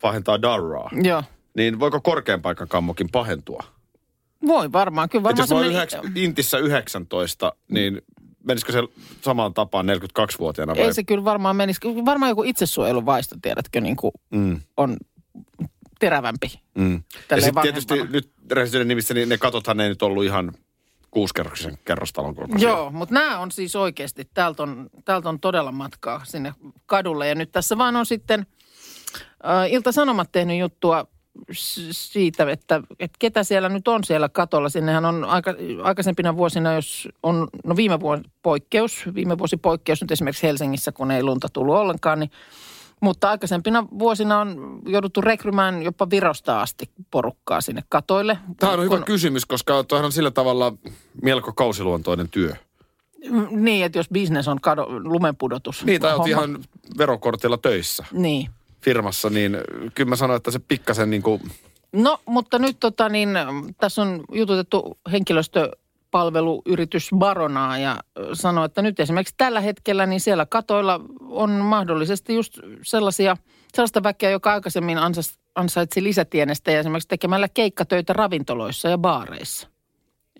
pahentaa 0.00 0.42
darraa, 0.42 0.90
Joo. 1.02 1.22
niin 1.56 1.80
voiko 1.80 2.00
korkean 2.00 2.42
paikan 2.42 2.68
kammokin 2.68 3.08
pahentua? 3.12 3.64
Voi 4.46 4.72
varmaan, 4.72 5.08
kyllä 5.08 5.22
varmaan 5.22 5.42
jos 5.42 5.50
mä 5.50 5.56
oon 5.56 5.64
semmoinen- 5.64 6.02
yhdeks, 6.02 6.18
Intissä 6.24 6.58
19, 6.58 7.52
niin 7.68 8.02
menisikö 8.46 8.72
se 8.72 8.82
samaan 9.22 9.54
tapaan 9.54 9.86
42-vuotiaana 9.86 10.76
vai? 10.76 10.84
Ei 10.84 10.94
se 10.94 11.04
kyllä 11.04 11.24
varmaan 11.24 11.56
menisi. 11.56 11.80
Varmaan 12.04 12.28
joku 12.30 12.42
itsesuojeluvaisto, 12.42 13.36
tiedätkö, 13.42 13.80
niin 13.80 13.96
kuin 13.96 14.12
Mm, 14.30 14.60
on 14.76 14.96
terävämpi. 16.00 16.60
mm. 16.78 17.02
Ja 17.30 17.40
sitten 17.40 17.62
tietysti 17.62 17.94
nyt 18.10 18.30
rehellisyyden 18.50 18.88
nimissä, 18.88 19.14
niin 19.14 19.28
ne 19.28 19.38
katothan 19.38 19.80
ei 19.80 19.88
nyt 19.88 20.02
ollut 20.02 20.24
ihan 20.24 20.52
kuusikerroksisen 21.10 21.78
kerrostalon 21.84 22.34
kokoisia. 22.34 22.68
Joo, 22.68 22.90
mutta 22.90 23.14
nämä 23.14 23.38
on 23.38 23.50
siis 23.52 23.76
oikeasti, 23.76 24.28
täältä 24.34 24.62
on, 24.62 24.90
täältä 25.04 25.28
on 25.28 25.40
todella 25.40 25.72
matkaa 25.72 26.24
sinne 26.24 26.52
kadulle. 26.86 27.28
Ja 27.28 27.34
nyt 27.34 27.52
tässä 27.52 27.78
vaan 27.78 27.96
on 27.96 28.06
sitten 28.06 28.46
äh, 29.46 29.72
Ilta-Sanomat 29.72 30.32
tehnyt 30.32 30.58
juttua 30.58 31.06
siitä, 31.90 32.50
että, 32.50 32.82
että 32.90 33.16
ketä 33.18 33.44
siellä 33.44 33.68
nyt 33.68 33.88
on 33.88 34.04
siellä 34.04 34.28
katolla. 34.28 34.68
Sinnehän 34.68 35.04
on 35.04 35.24
aika, 35.24 35.54
aikaisempina 35.82 36.36
vuosina, 36.36 36.72
jos 36.72 37.08
on, 37.22 37.48
no 37.64 37.76
viime 37.76 38.00
vuosi 38.00 38.22
poikkeus, 38.42 39.04
viime 39.14 39.38
vuosi 39.38 39.56
poikkeus 39.56 40.00
nyt 40.00 40.10
esimerkiksi 40.10 40.46
Helsingissä, 40.46 40.92
kun 40.92 41.10
ei 41.10 41.22
lunta 41.22 41.48
tullut 41.48 41.76
ollenkaan, 41.76 42.18
niin 42.20 42.30
mutta 43.00 43.30
aikaisempina 43.30 43.86
vuosina 43.98 44.40
on 44.40 44.78
jouduttu 44.86 45.20
rekrymään 45.20 45.82
jopa 45.82 46.10
Virosta 46.10 46.62
asti 46.62 46.90
porukkaa 47.10 47.60
sinne 47.60 47.82
katoille. 47.88 48.38
Tämä 48.60 48.72
on 48.72 48.84
hyvä 48.84 48.96
Kun- 48.96 49.04
kysymys, 49.04 49.46
koska 49.46 49.84
tuohan 49.84 50.04
on 50.04 50.12
sillä 50.12 50.30
tavalla 50.30 50.72
melko 51.22 51.52
kausiluontoinen 51.52 52.28
työ. 52.28 52.54
Niin, 53.50 53.84
että 53.84 53.98
jos 53.98 54.08
business 54.08 54.48
on 54.48 54.60
kado, 54.60 54.86
lumenpudotus. 54.88 55.84
Niin, 55.84 56.00
tai 56.00 56.14
olet 56.14 56.28
ihan 56.28 56.58
verokortilla 56.98 57.58
töissä 57.58 58.04
Niin. 58.12 58.50
Firmassa, 58.84 59.30
niin 59.30 59.58
kyllä 59.94 60.08
mä 60.08 60.16
sanoin, 60.16 60.36
että 60.36 60.50
se 60.50 60.58
pikkasen 60.58 61.10
niin 61.10 61.22
kuin, 61.22 61.40
No, 61.94 62.20
mutta 62.26 62.58
nyt 62.58 62.76
tota 62.80 63.08
niin, 63.08 63.28
tässä 63.78 64.02
on 64.02 64.24
jututettu 64.32 64.98
henkilöstöpalveluyritys 65.12 67.10
Baronaa 67.18 67.78
ja 67.78 67.96
ö, 68.18 68.28
sanoo, 68.32 68.64
että 68.64 68.82
nyt 68.82 69.00
esimerkiksi 69.00 69.34
tällä 69.36 69.60
hetkellä 69.60 70.06
niin 70.06 70.20
siellä 70.20 70.46
katoilla 70.46 71.00
on 71.20 71.50
mahdollisesti 71.50 72.34
just 72.34 72.58
sellaisia, 72.82 73.36
sellaista 73.74 74.02
väkeä, 74.02 74.30
joka 74.30 74.52
aikaisemmin 74.52 74.98
ansas, 74.98 75.38
ansaitsi 75.54 76.02
lisätienestä 76.02 76.70
ja 76.70 76.80
esimerkiksi 76.80 77.08
tekemällä 77.08 77.48
keikkatöitä 77.48 78.12
ravintoloissa 78.12 78.88
ja 78.88 78.98
baareissa. 78.98 79.68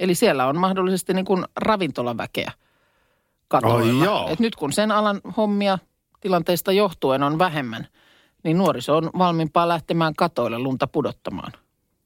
Eli 0.01 0.15
siellä 0.15 0.47
on 0.47 0.59
mahdollisesti 0.59 1.15
niin 1.15 1.25
kuin 1.25 1.45
ravintolaväkeä 1.57 2.53
katoilla. 3.49 4.05
Jaa. 4.05 4.31
Et 4.31 4.41
nyt 4.41 4.57
kun 4.57 4.73
sen 4.73 4.91
alan 4.91 5.21
hommia 5.37 5.79
tilanteista 6.21 6.73
johtuen 6.73 7.23
on 7.23 7.39
vähemmän, 7.39 7.87
niin 8.45 8.59
nuoriso 8.59 8.97
on 8.97 9.11
valmiimpaa 9.19 9.69
lähtemään 9.69 10.15
katoille 10.15 10.59
lunta 10.59 10.87
pudottamaan. 10.87 11.53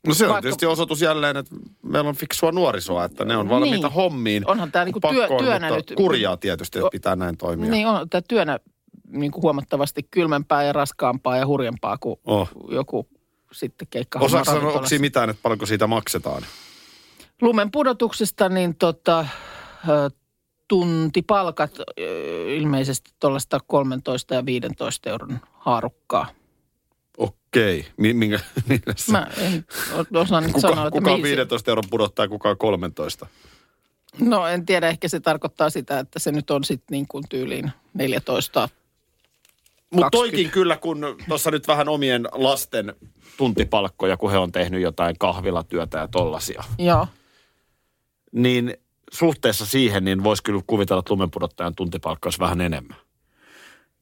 No 0.07 0.14
se 0.14 0.25
on 0.25 0.28
Vaikka- 0.30 0.42
tietysti 0.42 0.66
osoitus 0.66 1.00
jälleen, 1.02 1.37
että 1.37 1.54
meillä 1.83 2.09
on 2.09 2.16
fiksua 2.16 2.52
nuorisoa, 2.52 3.04
että 3.04 3.25
ne 3.25 3.37
on 3.37 3.49
valmiita 3.49 3.87
Niin. 3.88 3.95
hommiin. 3.95 4.50
Onhan 4.50 4.73
tää 4.73 4.85
niinku 4.85 5.00
työ- 5.00 5.28
työnä 5.38 5.71
nyt- 5.71 5.92
Kurjaa 5.97 6.37
tietysti, 6.37 6.78
että 6.78 6.88
pitää 6.92 7.16
näin 7.16 7.37
toimia. 7.37 7.71
Niin 7.71 7.87
on 7.87 8.09
tämä 8.11 8.23
työnä 8.28 8.59
niin 9.11 9.30
kuin 9.33 9.42
huomattavasti 9.42 10.02
kylmempää 10.11 10.62
ja 10.62 10.73
raskaampaa 10.73 11.37
ja 11.37 11.47
hurjempaa 11.47 11.99
kuin 11.99 12.21
Oh. 12.25 12.49
joku 12.71 13.09
sitten 13.52 13.88
keikka 13.90 14.18
Osaatko 14.18 14.52
sanoa, 14.52 14.83
mitään, 14.99 15.30
että 15.30 15.42
paljonko 15.42 15.66
siitä 15.66 15.87
maksetaan? 15.87 16.42
Lumen 17.42 17.71
pudotuksesta 17.71 18.49
niin 18.49 18.75
tota, 18.76 19.26
tuntipalkat 20.68 21.70
ilmeisesti 22.56 23.10
tuollaista 23.20 23.60
13 23.66 24.34
ja 24.34 24.46
15 24.46 25.10
euron 25.10 25.40
haarukkaa. 25.52 26.26
Okei. 27.18 27.87
Mi- 27.96 28.12
minkä, 28.14 28.40
se- 28.96 29.12
Mä 29.12 29.26
en 29.38 29.64
osaa 30.16 30.40
nyt 30.40 30.52
kuka, 30.52 30.68
sanoa, 30.68 30.87
että 30.87 30.98
kuka 30.98 31.10
on 31.12 31.20
mihin 31.20 31.32
se- 31.32 31.37
15 31.37 31.70
euron 31.70 31.84
pudottaa 31.90 32.25
ja 32.25 32.28
kuka 32.28 32.50
on 32.50 32.58
13? 32.58 33.26
No 34.20 34.46
en 34.46 34.66
tiedä, 34.66 34.88
ehkä 34.88 35.08
se 35.08 35.20
tarkoittaa 35.20 35.70
sitä, 35.70 35.98
että 35.98 36.18
se 36.18 36.32
nyt 36.32 36.50
on 36.50 36.64
sitten 36.64 36.87
niin 36.90 37.08
kuin 37.08 37.25
tyyliin 37.28 37.72
14. 37.94 38.68
Mutta 39.90 40.10
20. 40.10 40.10
toikin 40.10 40.50
kyllä, 40.50 40.76
kun 40.76 41.16
tuossa 41.28 41.50
nyt 41.50 41.68
vähän 41.68 41.88
omien 41.88 42.28
lasten 42.32 42.94
tuntipalkkoja, 43.37 44.16
kun 44.16 44.30
he 44.30 44.38
on 44.38 44.52
tehnyt 44.52 44.82
jotain 44.82 45.16
kahvilatyötä 45.18 45.98
ja 45.98 46.08
tollasia, 46.08 46.64
Joo. 46.78 47.06
niin 48.32 48.76
suhteessa 49.12 49.66
siihen, 49.66 50.04
niin 50.04 50.24
voisi 50.24 50.42
kyllä 50.42 50.62
kuvitella, 50.66 51.00
että 51.00 51.12
lumenpudottajan 51.12 51.74
tuntipalkka 51.74 52.26
olisi 52.26 52.40
vähän 52.40 52.60
enemmän. 52.60 52.96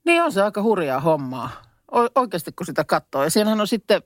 Niin 0.05 0.23
on 0.23 0.33
se 0.33 0.43
aika 0.43 0.63
hurjaa 0.63 1.01
hommaa. 1.01 1.51
O- 1.93 2.21
oikeasti 2.21 2.53
kun 2.53 2.67
sitä 2.67 2.85
katsoo. 2.85 3.25
Ja 3.25 3.31
siellähän 3.31 3.61
on 3.61 3.69
sitten, 3.69 4.03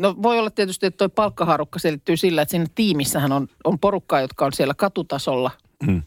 no 0.00 0.14
voi 0.22 0.38
olla 0.38 0.50
tietysti, 0.50 0.86
että 0.86 0.98
toi 0.98 1.08
palkkaharukka 1.08 1.78
selittyy 1.78 2.16
sillä, 2.16 2.42
että 2.42 2.50
siinä 2.50 2.66
tiimissähän 2.74 3.32
on, 3.32 3.48
on 3.64 3.78
porukkaa, 3.78 4.20
jotka 4.20 4.44
on 4.44 4.52
siellä 4.52 4.74
katutasolla. 4.74 5.50
Hmm. 5.86 6.02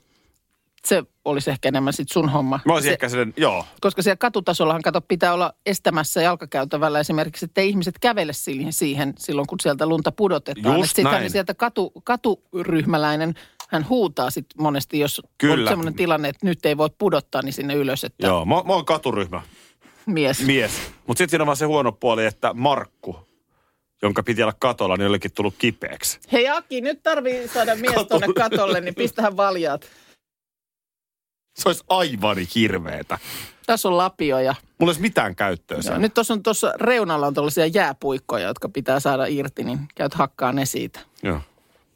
Se 0.85 1.03
olisi 1.25 1.51
ehkä 1.51 1.67
enemmän 1.67 1.93
sitten 1.93 2.13
sun 2.13 2.29
homma. 2.29 2.59
Mä 2.65 2.73
olisin 2.73 2.89
se, 2.89 2.93
ehkä 2.93 3.09
sellainen, 3.09 3.33
joo, 3.37 3.65
Koska 3.81 4.01
siellä 4.01 4.17
katutasollahan 4.17 4.81
kato 4.81 5.01
pitää 5.01 5.33
olla 5.33 5.53
estämässä 5.65 6.21
jalkakäytävällä 6.21 6.99
esimerkiksi, 6.99 7.45
että 7.45 7.61
ihmiset 7.61 7.99
kävele 8.01 8.33
siihen, 8.33 8.73
siihen 8.73 9.13
silloin, 9.17 9.47
kun 9.47 9.59
sieltä 9.59 9.85
lunta 9.85 10.11
pudotetaan. 10.11 10.77
Just 10.77 10.95
Sitten 10.95 11.29
sieltä 11.29 11.53
katu, 11.53 11.91
katuryhmäläinen, 12.03 13.33
hän 13.73 13.89
huutaa 13.89 14.29
sitten 14.29 14.61
monesti, 14.63 14.99
jos 14.99 15.21
Kyllä. 15.37 15.61
on 15.63 15.67
sellainen 15.67 15.93
tilanne, 15.93 16.29
että 16.29 16.45
nyt 16.45 16.65
ei 16.65 16.77
voi 16.77 16.89
pudottaa, 16.97 17.41
niin 17.41 17.53
sinne 17.53 17.73
ylös, 17.73 18.03
että 18.03 18.27
joo. 18.27 18.45
Mä, 18.45 18.55
mä 18.55 18.73
oon 18.73 18.85
katuryhmä. 18.85 19.41
mies. 20.05 20.41
mies. 20.45 20.71
Mutta 21.07 21.17
sitten 21.17 21.29
siinä 21.29 21.43
on 21.43 21.47
vaan 21.47 21.57
se 21.57 21.65
huono 21.65 21.91
puoli, 21.91 22.25
että 22.25 22.53
Markku, 22.53 23.27
jonka 24.01 24.23
piti 24.23 24.43
olla 24.43 24.53
katolla, 24.59 24.97
niin 24.97 25.07
olikin 25.09 25.31
tullut 25.31 25.55
kipeäksi. 25.57 26.19
Hei 26.31 26.49
Aki, 26.49 26.81
nyt 26.81 27.03
tarvii 27.03 27.47
saada 27.47 27.75
mies 27.75 28.07
tuonne 28.09 28.27
katolle, 28.35 28.81
niin 28.81 28.95
pistähän 28.95 29.37
valjaat. 29.37 29.85
Se 31.55 31.69
olisi 31.69 31.83
aivan 31.89 32.37
hirveetä. 32.55 33.19
Tässä 33.65 33.87
on 33.87 33.97
lapio 33.97 34.39
ja 34.39 34.51
Mulla 34.61 34.65
ei 34.79 34.85
olisi 34.87 35.01
mitään 35.01 35.35
käyttöä 35.35 35.81
sen. 35.81 36.01
nyt 36.01 36.13
tuossa 36.13 36.33
on 36.33 36.43
tuossa 36.43 36.73
reunalla 36.75 37.27
on 37.27 37.33
tuollaisia 37.33 37.65
jääpuikkoja, 37.67 38.47
jotka 38.47 38.69
pitää 38.69 38.99
saada 38.99 39.25
irti, 39.25 39.63
niin 39.63 39.79
käyt 39.95 40.13
hakkaa 40.13 40.51
ne 40.51 40.65
siitä. 40.65 40.99
Joo. 41.23 41.41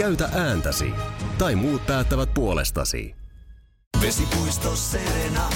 Käytä 0.00 0.28
ääntäsi. 0.34 0.92
Tai 1.38 1.54
muut 1.54 1.86
päättävät 1.86 2.34
puolestasi. 2.34 3.14
Vesipuisto 4.00 4.76
Serena, 4.76 5.50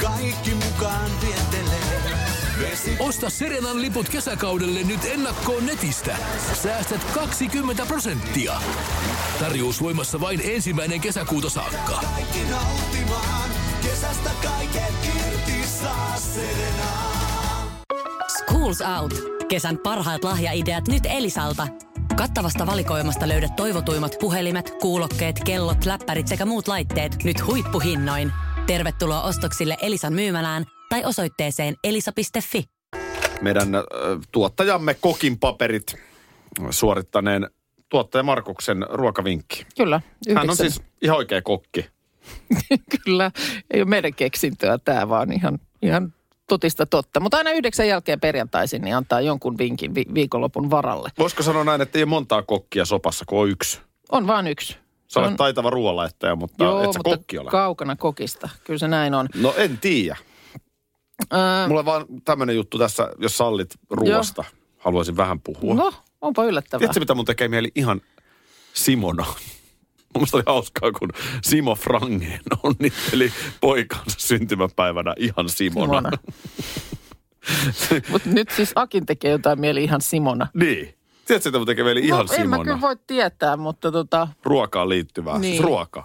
kaikki 0.00 0.50
mukaan 0.54 1.10
vietelee. 1.20 2.00
Vesi... 2.60 2.96
Osta 2.98 3.30
Serenan 3.30 3.82
liput 3.82 4.08
kesäkaudelle 4.08 4.82
nyt 4.82 5.04
ennakkoon 5.04 5.66
netistä. 5.66 6.16
Säästät 6.62 7.04
20 7.14 7.86
prosenttia. 7.86 8.52
Tarjous 9.40 9.82
voimassa 9.82 10.20
vain 10.20 10.40
ensimmäinen 10.44 11.00
kesäkuuta 11.00 11.50
saakka. 11.50 12.00
Kaikki 12.14 12.40
nauttimaan, 12.50 13.50
kesästä 13.82 14.30
kaiken 14.42 14.94
irti 15.16 15.68
saa 15.82 16.16
Serena. 16.16 16.90
Schools 18.38 18.78
Out. 19.00 19.14
Kesän 19.48 19.78
parhaat 19.78 20.24
lahjaideat 20.24 20.88
nyt 20.88 21.02
Elisalta. 21.06 21.66
Kattavasta 22.20 22.66
valikoimasta 22.66 23.28
löydät 23.28 23.56
toivotuimmat 23.56 24.16
puhelimet, 24.20 24.70
kuulokkeet, 24.80 25.40
kellot, 25.44 25.84
läppärit 25.86 26.28
sekä 26.28 26.46
muut 26.46 26.68
laitteet 26.68 27.24
nyt 27.24 27.46
huippuhinnoin. 27.46 28.32
Tervetuloa 28.66 29.22
ostoksille 29.22 29.76
Elisan 29.82 30.12
myymälään 30.12 30.64
tai 30.88 31.04
osoitteeseen 31.04 31.74
elisa.fi. 31.84 32.64
Meidän 33.40 33.74
äh, 33.74 33.82
tuottajamme 34.32 34.94
Kokin 34.94 35.38
paperit 35.38 35.96
suorittaneen 36.70 37.50
tuottaja 37.88 38.22
Markuksen 38.22 38.86
ruokavinkki. 38.90 39.66
Kyllä, 39.76 40.00
Hän 40.28 40.38
on 40.38 40.44
yhdeksän. 40.44 40.56
siis 40.56 40.82
ihan 41.02 41.16
oikea 41.16 41.42
kokki. 41.42 41.86
Kyllä, 43.04 43.30
ei 43.70 43.80
ole 43.82 43.88
meidän 43.88 44.14
keksintöä 44.14 44.78
tämä, 44.78 45.08
vaan 45.08 45.32
ihan, 45.32 45.58
ihan 45.82 46.14
totista 46.50 46.86
totta. 46.86 47.20
Mutta 47.20 47.36
aina 47.36 47.50
yhdeksän 47.50 47.88
jälkeen 47.88 48.20
perjantaisin 48.20 48.82
niin 48.82 48.96
antaa 48.96 49.20
jonkun 49.20 49.58
vinkin 49.58 49.94
vi- 49.94 50.06
viikonlopun 50.14 50.70
varalle. 50.70 51.08
Voisiko 51.18 51.42
sanoa 51.42 51.64
näin, 51.64 51.80
että 51.80 51.98
ei 51.98 52.02
ole 52.02 52.08
montaa 52.10 52.42
kokkia 52.42 52.84
sopassa, 52.84 53.24
kun 53.28 53.40
on 53.40 53.50
yksi? 53.50 53.80
On 54.12 54.26
vaan 54.26 54.46
yksi. 54.46 54.76
Sä 55.08 55.20
on- 55.20 55.26
olet 55.26 55.36
taitava 55.36 55.70
ruoanlaittaja, 55.70 56.36
mutta 56.36 56.64
Joo, 56.64 56.82
et 56.82 56.92
sä 56.92 56.98
mutta 56.98 57.16
kokki 57.16 57.38
ole. 57.38 57.50
kaukana 57.50 57.96
kokista. 57.96 58.48
Kyllä 58.64 58.78
se 58.78 58.88
näin 58.88 59.14
on. 59.14 59.28
No 59.36 59.54
en 59.56 59.78
tiedä. 59.78 60.16
Öö, 61.32 61.68
Mulla 61.68 61.80
on 61.80 61.86
vaan 61.86 62.04
tämmöinen 62.24 62.56
juttu 62.56 62.78
tässä, 62.78 63.08
jos 63.18 63.36
sallit 63.38 63.70
ruoasta. 63.90 64.44
Haluaisin 64.78 65.16
vähän 65.16 65.40
puhua. 65.40 65.74
no, 65.74 65.92
onpa 66.20 66.44
yllättävää. 66.44 66.78
Tiedätkö, 66.78 67.00
mitä 67.00 67.14
mun 67.14 67.24
tekee 67.24 67.48
mieli 67.48 67.72
ihan 67.74 68.00
Simona? 68.74 69.26
Mun 70.18 70.26
oli 70.32 70.42
hauskaa, 70.46 70.92
kun 70.92 71.08
Simo 71.42 71.74
Frangen 71.74 72.40
onnitteli 72.62 73.32
poikansa 73.60 74.16
syntymäpäivänä 74.18 75.14
ihan 75.18 75.48
Simona. 75.48 75.86
Simona. 75.86 76.10
Mutta 78.10 78.28
nyt 78.28 78.50
siis 78.56 78.72
Akin 78.74 79.06
tekee 79.06 79.30
jotain 79.30 79.60
mieli 79.60 79.84
ihan 79.84 80.00
Simona. 80.00 80.46
niin. 80.54 80.94
Tiedätkö, 81.26 81.48
että 81.48 81.58
mun 81.58 81.66
tekee 81.66 81.84
mieli 81.84 82.00
ihan 82.00 82.26
no, 82.26 82.34
en 82.34 82.40
mä 82.48 82.56
Simona? 82.56 82.64
kyllä 82.64 82.80
voi 82.80 82.96
tietää, 83.06 83.56
mutta 83.56 83.92
tota, 83.92 84.28
Ruokaan 84.44 84.88
liittyvää. 84.88 85.34
Niin. 85.34 85.40
Niin. 85.42 85.52
Siis 85.52 85.64
ruoka. 85.64 86.04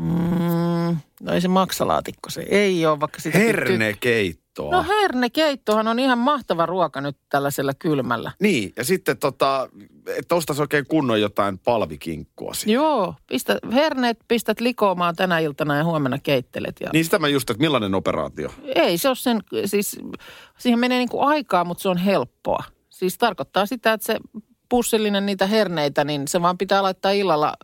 Mm, 0.00 0.96
no 1.20 1.32
ei 1.32 1.40
se 1.40 1.48
maksalaatikko 1.48 2.30
se. 2.30 2.46
Ei 2.48 2.86
ole, 2.86 3.00
vaikka 3.00 3.20
sitä 3.20 3.38
Hernekeittoa. 3.38 4.72
No 4.72 4.84
hernekeittohan 4.88 5.88
on 5.88 5.98
ihan 5.98 6.18
mahtava 6.18 6.66
ruoka 6.66 7.00
nyt 7.00 7.16
tällaisella 7.28 7.74
kylmällä. 7.74 8.32
Niin, 8.40 8.72
ja 8.76 8.84
sitten 8.84 9.18
tota, 9.18 9.68
että 10.06 10.34
ostaisi 10.34 10.62
oikein 10.62 10.86
kunnon 10.86 11.20
jotain 11.20 11.58
palvikinkkua 11.58 12.54
siihen. 12.54 12.74
Joo, 12.74 13.14
pistä, 13.26 13.58
herneet 13.72 14.18
pistät 14.28 14.60
likoamaan 14.60 15.16
tänä 15.16 15.38
iltana 15.38 15.76
ja 15.76 15.84
huomenna 15.84 16.18
keittelet. 16.18 16.76
Ja... 16.80 16.90
Niin 16.92 17.04
sitä 17.04 17.18
mä 17.18 17.28
just, 17.28 17.50
että 17.50 17.60
millainen 17.60 17.94
operaatio? 17.94 18.50
Ei 18.74 18.98
se 18.98 19.08
ole 19.08 19.16
sen, 19.16 19.40
siis 19.64 20.00
siihen 20.58 20.78
menee 20.78 20.98
niin 20.98 21.08
kuin 21.08 21.28
aikaa, 21.28 21.64
mutta 21.64 21.82
se 21.82 21.88
on 21.88 21.96
helppoa. 21.96 22.64
Siis 22.90 23.18
tarkoittaa 23.18 23.66
sitä, 23.66 23.92
että 23.92 24.06
se 24.06 24.18
pussillinen 24.68 25.26
niitä 25.26 25.46
herneitä, 25.46 26.04
niin 26.04 26.28
se 26.28 26.42
vaan 26.42 26.58
pitää 26.58 26.82
laittaa 26.82 27.10
illalla 27.10 27.54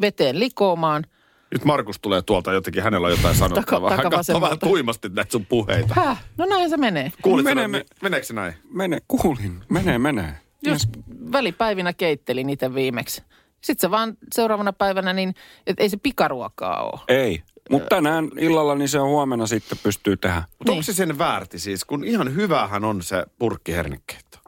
veteen 0.00 0.40
likoamaan. 0.40 1.04
Nyt 1.52 1.64
Markus 1.64 1.98
tulee 2.00 2.22
tuolta 2.22 2.52
jotenkin, 2.52 2.82
hänellä 2.82 3.06
on 3.06 3.10
jotain 3.12 3.34
sanottavaa. 3.36 3.96
Hän 3.96 4.10
katsoo 4.10 4.40
vähän 4.40 4.58
tuimasti 4.58 5.08
näitä 5.08 5.32
sun 5.32 5.46
puheita. 5.46 5.94
Häh? 5.94 6.24
No 6.38 6.46
näin 6.46 6.70
se 6.70 6.76
menee. 6.76 7.12
Kuulitko, 7.22 7.50
Menee, 7.50 7.68
Menee, 7.68 7.84
me- 7.90 7.96
meneekö 8.02 8.26
se 8.26 8.34
näin? 8.34 8.54
Mene, 8.70 8.98
kuulin. 9.08 9.60
Menee, 9.68 9.98
menee. 9.98 10.34
Jos 10.62 10.88
välipäivinä 11.32 11.92
keittelin 11.92 12.50
itse 12.50 12.74
viimeksi. 12.74 13.22
Sitten 13.60 13.80
se 13.80 13.90
vaan 13.90 14.16
seuraavana 14.34 14.72
päivänä, 14.72 15.12
niin 15.12 15.34
et 15.66 15.80
ei 15.80 15.88
se 15.88 15.96
pikaruokaa 15.96 16.82
ole. 16.82 17.00
Ei. 17.08 17.42
Mutta 17.70 17.88
tänään 17.96 18.28
illalla, 18.38 18.74
niin 18.74 18.88
se 18.88 19.00
on 19.00 19.08
huomenna 19.08 19.46
sitten 19.46 19.78
pystyy 19.82 20.16
tehdä. 20.16 20.36
Mutta 20.58 20.64
Niin. 20.64 20.70
onko 20.72 20.82
se 20.82 20.92
sen 20.92 21.18
väärti 21.18 21.58
siis, 21.58 21.84
kun 21.84 22.04
ihan 22.04 22.34
hyvähän 22.34 22.84
on 22.84 23.02
se 23.02 23.24
purkkihernekeitto. 23.38 24.38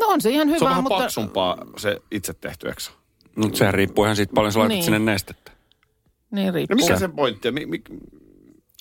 No 0.00 0.06
on 0.06 0.20
se 0.20 0.30
ihan 0.30 0.48
hyvä, 0.48 0.58
Se 0.58 0.64
on 0.64 0.70
vähän 0.70 0.82
mutta... 0.82 0.98
paksumpaa 0.98 1.56
se 1.76 1.96
itse 2.10 2.32
tehty, 2.34 2.68
eikö? 2.68 2.80
Mutta 3.36 3.58
sehän 3.58 3.74
riippuu 3.74 4.04
ihan 4.04 4.16
siitä, 4.16 4.32
paljon 4.34 4.52
sä 4.52 4.58
laitat 4.58 4.68
Niin. 4.74 4.84
sinne 4.84 4.98
nestettä. 4.98 5.51
Niin 6.32 6.46
No 6.46 6.52
riippuu. 6.54 6.76
mikä 6.76 6.98
se 6.98 7.08
pointti 7.08 7.48
on? 7.48 7.54
Mi, 7.54 7.66
mi, 7.66 7.82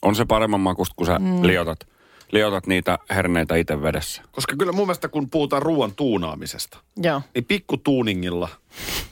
On 0.02 0.16
se 0.16 0.26
paremman 0.26 0.60
makusta, 0.62 0.94
kun 0.98 1.06
sä 1.08 1.20
mm. 1.20 1.48
liotat, 1.48 1.88
liotat 2.32 2.68
niitä 2.68 3.00
herneitä 3.10 3.56
itse 3.56 3.82
vedessä. 3.82 4.22
koska 4.32 4.56
kyllä 4.56 4.72
mun 4.72 4.88
mielestä 4.88 5.08
kun 5.08 5.30
puhutaan 5.30 5.62
ruoan 5.62 5.96
tuunaamisesta, 5.96 6.78
Joo. 6.98 7.22
niin 7.36 7.46
pikku 7.46 7.78
tuuningilla, 7.78 8.50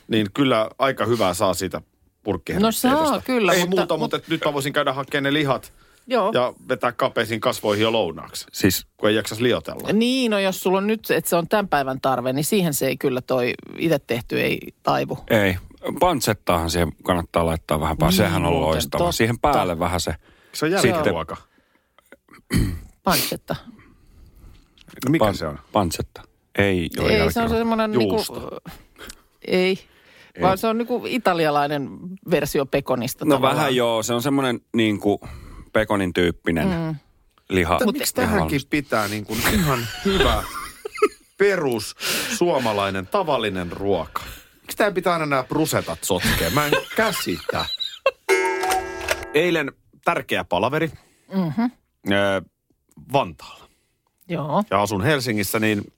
niin 0.08 0.28
kyllä 0.34 0.70
aika 0.80 1.06
hyvää 1.06 1.34
saa 1.34 1.54
siitä. 1.54 1.82
No 2.60 2.72
saa 2.72 3.22
kyllä, 3.26 3.54
Ei 3.54 3.60
mutta- 3.60 3.76
muuta, 3.76 3.98
mutta, 3.98 4.18
mutta 4.18 4.32
nyt 4.32 4.42
mä 4.46 4.54
voisin 4.54 4.74
käydä 4.74 4.94
hakemaan 4.94 5.24
ne 5.24 5.34
lihat 5.34 5.74
Joo. 6.08 6.32
ja 6.34 6.54
vetää 6.70 6.92
kapeisiin 6.92 7.40
kasvoihin 7.40 7.84
jo 7.84 7.92
lounaaksi, 7.92 8.46
Siis 8.54 8.86
kun 8.98 9.10
ei 9.10 9.16
jaksas 9.16 9.40
liotella. 9.40 9.94
Niin, 9.94 10.32
no 10.32 10.40
jos 10.40 10.62
sulla 10.64 10.78
on 10.78 10.88
nyt, 10.88 11.12
että 11.12 11.30
se 11.30 11.36
on 11.36 11.48
tämän 11.48 11.68
päivän 11.68 12.02
tarve, 12.02 12.34
niin 12.34 12.44
siihen 12.46 12.74
se 12.74 12.88
ei 12.88 12.98
kyllä 12.98 13.22
toi 13.22 13.54
itse 13.78 14.00
tehty 14.08 14.42
ei 14.42 14.60
taivu. 14.84 15.18
ei. 15.30 15.56
Pansettaahan 16.00 16.70
siihen 16.70 16.92
kannattaa 17.04 17.46
laittaa 17.46 17.80
vähän 17.80 17.98
päälle. 17.98 18.12
Niin, 18.12 18.18
Sehän 18.18 18.46
on 18.46 18.62
loistava. 18.62 19.00
totta. 19.00 19.12
Siihen 19.12 19.40
päälle 19.40 19.80
vähän 19.80 20.02
se. 20.02 20.16
Se 20.54 20.66
on 20.66 20.72
jälkiruoka. 20.72 21.38
Pantsetta. 23.04 23.56
No 25.06 25.12
mikä 25.12 25.26
pan- 25.26 25.38
se 25.38 25.48
on? 25.48 25.60
Pansetta. 25.72 26.22
Ei 26.58 26.90
ole 27.00 27.12
Ei, 27.12 27.32
se 27.32 27.42
on 27.42 27.50
semmoinen 27.50 27.92
niinku, 27.92 28.16
Juusto. 28.16 28.58
ei, 29.48 29.80
ei, 30.36 30.42
vaan 30.42 30.58
se 30.58 30.68
on 30.68 30.78
niinku 30.78 31.02
italialainen 31.08 31.90
versio 32.32 32.66
pekonista 32.66 33.26
No 33.26 33.36
tavallaan. 33.36 33.58
vähän 33.58 33.76
joo. 33.76 34.04
Se 34.04 34.14
on 34.14 34.22
semmoinen 34.22 34.60
niin 34.74 35.00
kuin 35.00 35.20
pekonin 35.74 36.14
tyyppinen 36.14 36.68
mm. 36.68 36.96
liha. 37.50 37.74
Mutta 37.74 37.92
miksi 37.92 38.14
tähänkin 38.16 38.62
pitää 38.70 39.08
niin 39.08 39.26
kuin 39.26 39.40
ihan 39.54 39.80
hyvä 40.06 40.44
perus 41.38 41.96
suomalainen 42.38 43.08
tavallinen 43.08 43.72
ruoka? 43.72 44.22
Tämä 44.80 44.92
pitää 44.92 45.14
aina 45.14 45.26
nämä 45.26 45.44
prusetat 45.44 46.00
sotkea? 46.04 46.50
Mä 46.50 46.66
en 46.66 46.72
käsitä. 46.96 47.66
Eilen 49.34 49.72
tärkeä 50.06 50.44
palaveri 50.44 50.92
mm-hmm. 51.34 51.72
Vantaalla. 53.14 53.70
Joo, 54.30 54.64
Ja 54.70 54.82
asun 54.82 55.04
Helsingissä, 55.04 55.60
niin 55.60 55.94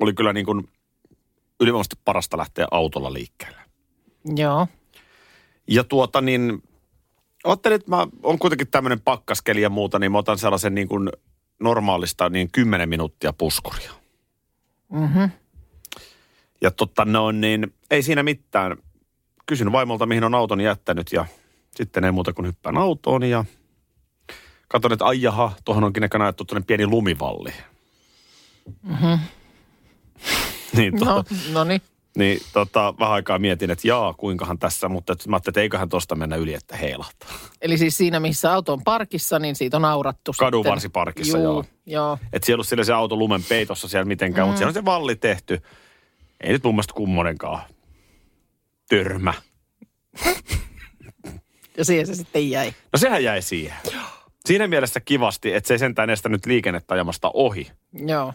oli 0.00 0.12
kyllä 0.12 0.32
niin 0.32 0.46
kuin 0.46 0.68
ylivoimaisesti 1.60 1.96
parasta 2.04 2.38
lähteä 2.38 2.66
autolla 2.70 3.12
liikkeelle. 3.12 3.62
joo. 4.36 4.68
Ja 5.68 5.84
tuota 5.84 6.20
niin, 6.20 6.62
ajattelin, 7.44 7.76
että 7.76 7.90
mä 7.90 8.06
on 8.22 8.38
kuitenkin 8.38 8.68
tämmöinen 8.68 9.00
pakkaskeli 9.00 9.62
ja 9.62 9.70
muuta, 9.70 9.98
niin 9.98 10.12
mä 10.12 10.18
otan 10.18 10.38
sellaisen 10.38 10.74
niin 10.74 10.88
kuin 10.88 11.10
normaalista 11.60 12.28
niin 12.28 12.48
10 12.52 12.88
minuuttia 12.88 13.32
puskuria. 13.32 13.92
Mhm. 14.92 15.24
Ja 16.64 16.70
totta 16.70 17.04
noin, 17.04 17.40
niin 17.40 17.74
ei 17.90 18.02
siinä 18.02 18.22
mitään. 18.22 18.76
Kysyn 19.46 19.72
vaimolta, 19.72 20.06
mihin 20.06 20.24
on 20.24 20.34
auton 20.34 20.60
jättänyt 20.60 21.12
ja 21.12 21.26
sitten 21.76 22.04
ei 22.04 22.12
muuta 22.12 22.32
kuin 22.32 22.46
hyppään 22.46 22.78
autoon 22.78 23.22
ja 23.22 23.44
katson, 24.68 24.92
että 24.92 25.04
ai 25.04 25.22
jaha, 25.22 25.52
tuohon 25.64 25.84
onkin 25.84 26.04
ehkä 26.04 26.18
näytetty 26.18 26.44
tuonne 26.44 26.64
pieni 26.66 26.86
lumivalli. 26.86 27.52
niin, 30.76 30.98
to, 30.98 31.04
No, 31.04 31.24
no 31.52 31.64
niin. 31.64 31.82
niin 32.16 32.40
tota, 32.52 32.94
vähän 32.98 33.14
aikaa 33.14 33.38
mietin, 33.38 33.70
että 33.70 33.88
jaa, 33.88 34.14
kuinkahan 34.14 34.58
tässä, 34.58 34.88
mutta 34.88 35.12
et, 35.12 35.26
mä 35.26 35.36
ajattelin, 35.36 35.52
että 35.52 35.60
eiköhän 35.60 35.88
tosta 35.88 36.14
mennä 36.14 36.36
yli, 36.36 36.54
että 36.54 36.76
heilahtaa. 36.76 37.30
Eli 37.62 37.78
siis 37.78 37.96
siinä, 37.96 38.20
missä 38.20 38.52
auto 38.52 38.72
on 38.72 38.84
parkissa, 38.84 39.38
niin 39.38 39.56
siitä 39.56 39.76
on 39.76 39.84
aurattu 39.84 40.32
Kadunvarsiparkissa, 40.38 41.38
Juu, 41.38 41.44
joo. 41.44 41.64
joo. 41.86 42.18
Että 42.32 42.46
siellä 42.46 42.60
on 42.60 42.64
sillä 42.64 42.84
se 42.84 42.92
auto 42.92 43.16
lumen 43.16 43.44
peitossa 43.48 43.88
siellä 43.88 44.04
mitenkään, 44.04 44.46
mm. 44.46 44.48
mutta 44.48 44.58
siellä 44.58 44.70
on 44.70 44.74
se 44.74 44.84
valli 44.84 45.16
tehty. 45.16 45.62
Ei 46.44 46.52
nyt 46.52 46.64
mun 46.64 46.74
mielestä 46.74 46.94
kummonenkaan 46.94 47.62
törmä. 48.88 49.34
Ja 51.76 51.84
siihen 51.84 52.06
se 52.06 52.14
sitten 52.14 52.50
jäi. 52.50 52.72
No 52.92 52.98
sehän 52.98 53.24
jäi 53.24 53.42
siihen. 53.42 53.76
Siinä 54.44 54.66
mielessä 54.66 55.00
kivasti, 55.00 55.54
että 55.54 55.68
se 55.68 55.74
ei 55.74 55.78
sentään 55.78 56.10
estänyt 56.10 56.46
liikennettä 56.46 56.94
ajamasta 56.94 57.30
ohi. 57.34 57.70
Joo. 57.92 58.32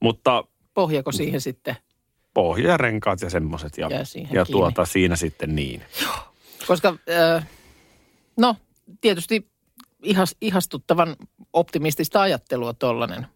Mutta 0.00 0.44
Pohjako 0.74 1.12
siihen 1.12 1.40
sitten? 1.40 1.76
pohja 2.34 2.70
ja 2.70 2.76
renkaat 2.76 3.20
ja 3.20 3.30
semmoiset. 3.30 3.78
Ja, 3.78 3.88
ja 4.32 4.44
tuota, 4.44 4.84
siinä 4.84 5.16
sitten 5.16 5.56
niin. 5.56 5.82
Koska, 6.66 6.96
äh, 7.10 7.46
no, 8.36 8.56
tietysti 9.00 9.46
ihas, 10.02 10.36
ihastuttavan 10.40 11.16
optimistista 11.52 12.20
ajattelua 12.20 12.74
tollainen. 12.74 13.26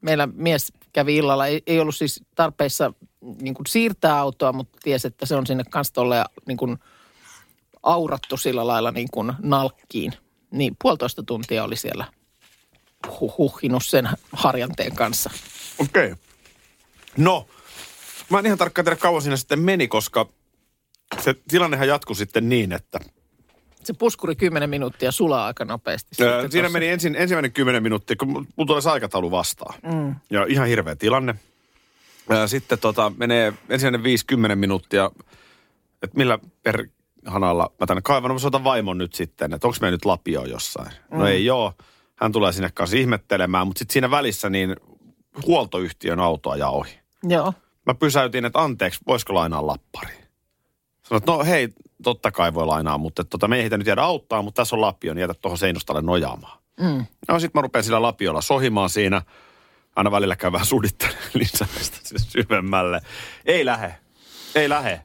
Meillä 0.00 0.26
mies 0.26 0.72
kävi 0.92 1.16
illalla, 1.16 1.46
ei, 1.46 1.62
ei 1.66 1.80
ollut 1.80 1.96
siis 1.96 2.24
tarpeissa 2.34 2.92
niin 3.40 3.54
kuin 3.54 3.66
siirtää 3.66 4.18
autoa, 4.18 4.52
mutta 4.52 4.78
tiesi, 4.82 5.06
että 5.06 5.26
se 5.26 5.34
on 5.34 5.46
sinne 5.46 5.64
kanssa 5.70 5.94
tolleen 5.94 6.24
niin 6.46 6.56
kuin 6.56 6.78
aurattu 7.82 8.36
sillä 8.36 8.66
lailla 8.66 8.90
niin 8.90 9.08
kuin 9.10 9.32
nalkkiin. 9.42 10.12
Niin 10.50 10.76
puolitoista 10.82 11.22
tuntia 11.22 11.64
oli 11.64 11.76
siellä 11.76 12.04
hu- 13.06 13.34
huhhinut 13.38 13.84
sen 13.84 14.08
harjanteen 14.32 14.94
kanssa. 14.94 15.30
Okei. 15.78 16.12
Okay. 16.12 16.16
No, 17.16 17.48
mä 18.30 18.38
en 18.38 18.46
ihan 18.46 18.58
tarkkaan 18.58 18.84
tiedä 18.84 18.96
kauan 18.96 19.22
siinä 19.22 19.36
sitten 19.36 19.58
meni, 19.60 19.88
koska 19.88 20.28
se 21.18 21.34
tilannehan 21.48 21.88
jatkui 21.88 22.16
sitten 22.16 22.48
niin, 22.48 22.72
että 22.72 23.00
Se 23.84 23.92
puskuri 23.92 24.36
10 24.36 24.70
minuuttia 24.70 25.12
sulaa 25.12 25.46
aika 25.46 25.64
nopeasti. 25.64 26.16
Öö, 26.20 26.48
siinä 26.50 26.66
tossa. 26.66 26.72
meni 26.72 26.88
ensin, 26.88 27.16
ensimmäinen 27.16 27.52
kymmenen 27.52 27.82
minuuttia, 27.82 28.16
kun 28.16 28.28
mulla 28.28 28.66
tulee 28.66 28.92
aikataulu 28.92 29.30
vastaan. 29.30 29.74
Mm. 29.82 30.14
Ja 30.30 30.46
ihan 30.48 30.68
hirveä 30.68 30.96
tilanne. 30.96 31.34
Sitten 32.46 32.78
tota, 32.78 33.12
menee 33.16 33.52
ensimmäinen 33.68 34.02
50 34.02 34.56
minuuttia, 34.56 35.10
että 36.02 36.16
millä 36.18 36.38
per 36.62 36.86
hanalla 37.26 37.72
mä 37.80 37.86
tänne 37.86 38.02
kaivan. 38.02 38.28
No 38.28 38.34
mä 38.34 38.38
soitan 38.38 38.64
vaimon 38.64 38.98
nyt 38.98 39.14
sitten, 39.14 39.52
että 39.52 39.66
onko 39.66 39.78
me 39.80 39.90
nyt 39.90 40.04
lapio 40.04 40.44
jossain. 40.44 40.92
Mm. 41.10 41.18
No 41.18 41.26
ei 41.26 41.44
joo. 41.44 41.72
Hän 42.16 42.32
tulee 42.32 42.52
sinne 42.52 42.70
kanssa 42.74 42.96
ihmettelemään, 42.96 43.66
mutta 43.66 43.78
sitten 43.78 43.92
siinä 43.92 44.10
välissä 44.10 44.50
niin 44.50 44.76
huoltoyhtiön 45.46 46.20
auto 46.20 46.50
ajaa 46.50 46.70
ohi. 46.70 46.98
Joo. 47.22 47.54
Mä 47.86 47.94
pysäytin, 47.94 48.44
että 48.44 48.60
anteeksi, 48.60 49.00
voisiko 49.06 49.34
lainaa 49.34 49.66
lappari? 49.66 50.14
Sanoin, 51.02 51.20
että 51.22 51.32
no 51.32 51.44
hei, 51.44 51.68
totta 52.02 52.30
kai 52.30 52.54
voi 52.54 52.66
lainaa, 52.66 52.98
mutta 52.98 53.24
tota, 53.24 53.48
me 53.48 53.56
ei 53.56 53.62
heitä 53.62 53.78
nyt 53.78 53.86
jäädä 53.86 54.02
auttaa, 54.02 54.42
mutta 54.42 54.62
tässä 54.62 54.76
on 54.76 54.80
lapio, 54.80 55.14
niin 55.14 55.20
jätä 55.20 55.34
tuohon 55.34 55.58
seinustalle 55.58 56.02
nojaamaan. 56.02 56.58
Mm. 56.80 57.06
No 57.28 57.40
sit 57.40 57.54
mä 57.54 57.60
rupean 57.60 57.84
sillä 57.84 58.02
lapiolla 58.02 58.40
sohimaan 58.40 58.90
siinä. 58.90 59.22
Aina 60.00 60.10
välillä 60.10 60.36
käy 60.36 60.52
vähän 60.52 60.66
sudittelemaan 60.66 61.30
lisää 61.34 61.68
sitä 61.80 61.98
sinne 62.02 62.24
syvemmälle. 62.28 63.00
Ei 63.46 63.64
lähe. 63.64 63.94
Ei 64.54 64.68
lähe. 64.68 65.00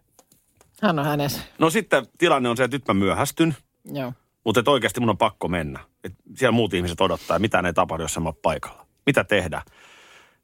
Hän 0.82 1.00
on 1.00 1.06
hänessä. 1.06 1.42
No 1.60 1.70
sitten 1.70 2.06
tilanne 2.18 2.50
on 2.50 2.58
se, 2.58 2.64
että 2.64 2.78
nyt 2.78 2.88
mä 2.88 2.94
myöhästyn, 2.94 3.56
Joo. 3.94 4.14
mutta 4.44 4.60
että 4.60 4.72
oikeasti 4.72 5.00
mun 5.00 5.10
on 5.10 5.18
pakko 5.18 5.48
mennä. 5.48 5.80
Et 6.04 6.14
siellä 6.36 6.52
muut 6.52 6.74
ihmiset 6.74 7.02
odottaa, 7.02 7.40
mitä 7.40 7.64
ei 7.66 7.74
tapahdu, 7.74 8.04
jos 8.04 8.18
en 8.18 8.24
mä 8.24 8.34
paikalla. 8.42 8.86
Mitä 9.06 9.24
tehdä? 9.24 9.62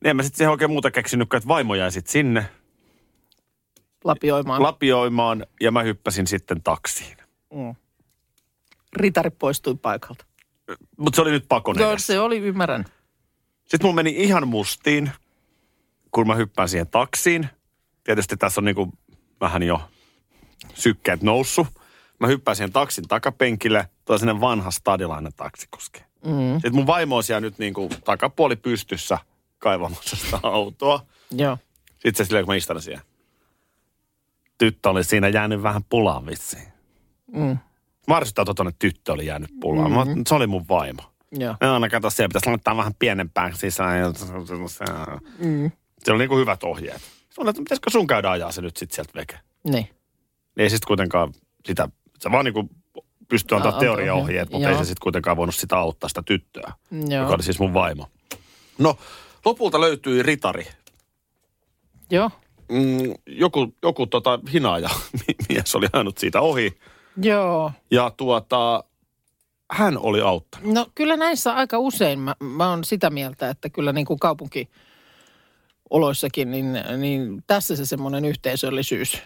Niin 0.03 0.09
en 0.09 0.15
mä 0.15 0.23
sitten 0.23 0.37
siihen 0.37 0.51
oikein 0.51 0.71
muuta 0.71 0.91
keksinyt, 0.91 1.33
että 1.33 1.47
vaimo 1.47 1.75
jäi 1.75 1.91
sitten 1.91 2.11
sinne 2.11 2.45
Lapioimaan. 4.03 4.63
lapioimaan 4.63 5.45
ja 5.61 5.71
mä 5.71 5.83
hyppäsin 5.83 6.27
sitten 6.27 6.63
taksiin. 6.63 7.17
Ritari 8.95 9.29
poistui 9.29 9.75
paikalta. 9.75 10.25
Mutta 10.97 11.15
se 11.15 11.21
oli 11.21 11.31
nyt 11.31 11.45
pakon 11.47 11.79
Joo, 11.79 11.97
se 11.97 12.19
oli, 12.19 12.37
ymmärrän. 12.37 12.85
Sitten 13.71 13.87
mulla 13.87 13.95
meni 13.95 14.09
ihan 14.17 14.47
mustiin, 14.47 15.11
kun 16.11 16.27
mä 16.27 16.35
hyppään 16.35 16.69
siihen 16.69 16.87
taksiin. 16.87 17.49
Tietysti 18.03 18.37
tässä 18.37 18.61
on 18.61 18.65
niinku 18.65 18.93
vähän 19.41 19.63
jo 19.63 19.81
sykkeet 20.73 21.21
noussut. 21.21 21.67
Mä 22.19 22.27
hyppään 22.27 22.55
siihen 22.55 22.71
taksin 22.71 23.07
takapenkille, 23.07 23.89
tuo 24.05 24.17
sinne 24.17 24.39
vanha 24.41 24.71
stadilainen 24.71 25.33
taksikuski. 25.33 26.03
Mm. 26.25 26.53
Sitten 26.53 26.75
mun 26.75 26.87
vaimo 26.87 27.15
on 27.15 27.23
siellä 27.23 27.41
nyt 27.41 27.57
niinku 27.57 27.89
takapuoli 28.05 28.55
pystyssä 28.55 29.17
kaivamassa 29.59 30.15
sitä 30.15 30.39
autoa. 30.43 31.05
Joo. 31.31 31.57
Sitten 31.89 32.15
se 32.15 32.27
silleen, 32.27 32.45
kun 32.45 32.51
mä 32.51 32.57
istun 32.57 32.81
siellä. 32.81 33.01
Tyttö 34.57 34.89
oli 34.89 35.03
siinä 35.03 35.27
jäänyt 35.27 35.63
vähän 35.63 35.83
pulaan 35.83 36.25
vissiin. 36.25 36.67
Mm. 37.31 37.57
Mä 38.07 38.15
arvostin, 38.15 38.41
että 38.41 38.71
tyttö 38.79 39.13
oli 39.13 39.25
jäänyt 39.25 39.51
pulaan. 39.59 39.91
Mm-hmm. 39.91 40.17
Mä, 40.17 40.23
se 40.27 40.35
oli 40.35 40.47
mun 40.47 40.65
vaimo. 40.69 41.10
Joo. 41.31 41.55
No, 41.61 41.79
no 41.79 41.87
kato, 41.91 42.09
siellä 42.09 42.29
pitäisi 42.29 42.49
laittaa 42.49 42.77
vähän 42.77 42.93
pienempään 42.99 43.55
sisään. 43.57 44.13
Mm. 45.37 45.71
Se 46.03 46.11
oli 46.11 46.19
niinku 46.19 46.37
hyvät 46.37 46.63
ohjeet. 46.63 47.01
Oli, 47.37 47.49
että 47.49 47.61
pitäisikö 47.61 47.89
sun 47.89 48.07
käydä 48.07 48.31
ajaa 48.31 48.51
se 48.51 48.61
nyt 48.61 48.77
sitten 48.77 48.95
sieltä 48.95 49.11
veke. 49.15 49.39
Niin. 49.63 49.89
Ei 50.57 50.69
sitten 50.69 50.87
kuitenkaan 50.87 51.33
sitä, 51.65 51.89
se 52.19 52.31
vaan 52.31 52.45
niinku 52.45 52.69
pystyy 53.29 53.55
antaa 53.55 53.71
Aa, 53.73 53.79
teoriaohjeet, 53.79 54.51
mutta 54.51 54.67
ei 54.67 54.73
Joo. 54.73 54.83
se 54.83 54.87
sitten 54.87 55.03
kuitenkaan 55.03 55.37
voinut 55.37 55.55
sitä 55.55 55.77
auttaa 55.77 56.07
sitä 56.07 56.23
tyttöä, 56.25 56.73
Joo. 56.91 57.21
joka 57.21 57.33
oli 57.33 57.43
siis 57.43 57.59
mun 57.59 57.73
vaimo. 57.73 58.07
No, 58.77 58.97
lopulta 59.45 59.81
löytyi 59.81 60.23
ritari. 60.23 60.67
Joo. 62.11 62.31
Mm, 62.71 63.13
joku 63.27 63.75
joku 63.83 64.07
tota, 64.07 64.39
hinaaja 64.53 64.89
mies 65.49 65.75
oli 65.75 65.87
ajanut 65.93 66.17
siitä 66.17 66.41
ohi. 66.41 66.77
Joo. 67.21 67.71
Ja 67.91 68.11
tuota, 68.17 68.83
hän 69.71 69.97
oli 69.97 70.21
auttanut. 70.21 70.73
No 70.73 70.87
kyllä 70.95 71.17
näissä 71.17 71.53
aika 71.53 71.79
usein 71.79 72.19
mä, 72.19 72.35
mä 72.39 72.69
oon 72.69 72.83
sitä 72.83 73.09
mieltä, 73.09 73.49
että 73.49 73.69
kyllä 73.69 73.93
niin 73.93 74.05
kuin 74.05 74.19
kaupunkioloissakin, 74.19 76.51
niin, 76.51 76.79
niin 76.97 77.43
tässä 77.47 77.75
se 77.75 77.85
semmoinen 77.85 78.25
yhteisöllisyys 78.25 79.21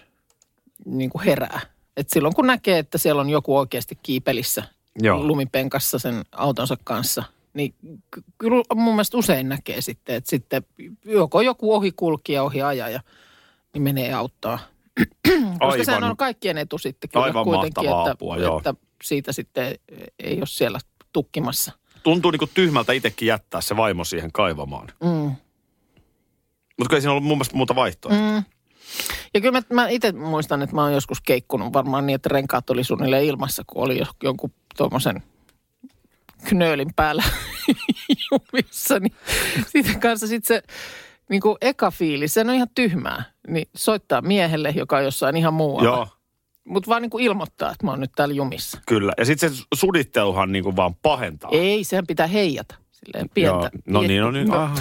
niin 0.86 1.10
kuin 1.10 1.24
herää. 1.24 1.60
Et 1.98 2.10
silloin 2.10 2.36
kun 2.36 2.48
näkee, 2.48 2.80
että 2.80 2.98
siellä 2.98 3.22
on 3.22 3.30
joku 3.30 3.58
oikeasti 3.58 3.98
kiipelissä 4.04 4.64
Joo. 5.00 5.24
lumipenkassa 5.24 6.00
sen 6.00 6.24
autonsa 6.32 6.78
kanssa, 6.84 7.24
niin 7.54 7.74
ky- 8.12 8.24
kyllä 8.38 8.64
mun 8.76 8.94
mielestä 8.94 9.18
usein 9.18 9.50
näkee 9.50 9.82
sitten, 9.82 10.16
että 10.16 10.30
sitten 10.30 10.64
joko 11.06 11.42
joku 11.42 11.74
ohikulkija, 11.74 12.44
ohiajaja, 12.44 13.00
niin 13.74 13.82
menee 13.82 14.14
auttaa. 14.14 14.60
Koska 15.60 15.84
sehän 15.84 16.04
on 16.04 16.18
kaikkien 16.18 16.58
etu 16.58 16.78
sitten 16.78 17.10
kyllä 17.10 17.26
Aivan 17.26 17.44
kuitenkin, 17.44 17.84
että, 17.84 18.12
apua, 18.12 18.38
joo. 18.38 18.58
että 18.58 18.74
siitä 19.04 19.32
sitten 19.32 19.76
ei 20.20 20.38
ole 20.38 20.46
siellä 20.46 20.80
tukkimassa. 21.14 21.72
Tuntuu 22.04 22.32
niinku 22.32 22.48
tyhmältä 22.54 22.94
itsekin 22.94 23.28
jättää 23.28 23.62
se 23.62 23.78
vaimo 23.78 24.04
siihen 24.04 24.32
kaivamaan. 24.32 24.88
Mm. 25.04 25.36
Mutta 26.80 26.96
ei 26.96 27.02
siinä 27.02 27.12
ollut 27.12 27.24
mun 27.24 27.38
mielestä 27.38 27.56
muuta 27.58 27.76
vaihtoehtoa. 27.76 28.32
Mm. 28.32 28.44
Ja 29.34 29.42
kyllä 29.42 29.62
mä, 29.70 29.76
mä 29.76 29.90
itse 29.90 30.12
muistan, 30.12 30.62
että 30.62 30.76
mä 30.76 30.84
oon 30.84 30.94
joskus 30.94 31.22
keikkunut 31.22 31.74
varmaan 31.74 32.06
niin, 32.06 32.16
että 32.16 32.30
renkaat 32.30 32.70
oli 32.70 32.84
suunnilleen 32.84 33.26
ilmassa, 33.26 33.64
kun 33.68 33.84
oli 33.84 33.98
jo- 34.00 34.06
jonkun 34.24 34.54
tuommoisen 34.78 35.24
knöölin 36.44 36.94
päällä 36.96 37.24
jumissa. 38.32 39.00
Niin 39.00 39.16
siitä 39.68 40.00
kanssa 40.00 40.28
sitten 40.28 40.48
se 40.58 40.64
niin 41.30 41.42
kuin 41.42 41.58
eka 41.62 41.92
fiilis, 41.92 42.34
se 42.34 42.42
on 42.42 42.50
ihan 42.50 42.68
tyhmää. 42.76 43.24
Niin 43.48 43.68
soittaa 43.76 44.22
miehelle, 44.22 44.74
joka 44.76 44.98
on 44.98 45.04
jossain 45.04 45.38
ihan 45.38 45.54
muualla. 45.54 45.90
Joo, 45.90 46.08
Mutta 46.66 46.90
vaan 46.90 47.02
niin 47.02 47.10
kuin 47.10 47.24
ilmoittaa, 47.24 47.72
että 47.72 47.86
mä 47.86 47.92
oon 47.92 48.00
nyt 48.00 48.12
täällä 48.16 48.36
jumissa. 48.36 48.82
kyllä. 48.88 49.14
Ja 49.18 49.26
sitten 49.26 49.54
se 49.54 49.64
suditteluhan 49.76 50.52
niinku 50.52 50.76
vaan 50.76 50.96
pahentaa. 50.96 51.50
Ei, 51.54 51.84
sehän 51.84 52.08
pitää 52.08 52.28
heijata. 52.28 52.76
Silleen 52.92 53.30
pientä. 53.34 53.70
Joo. 53.74 53.82
No 53.88 54.02
niin, 54.02 54.22
no 54.22 54.32
niin. 54.32 54.52
Ah, 54.54 54.72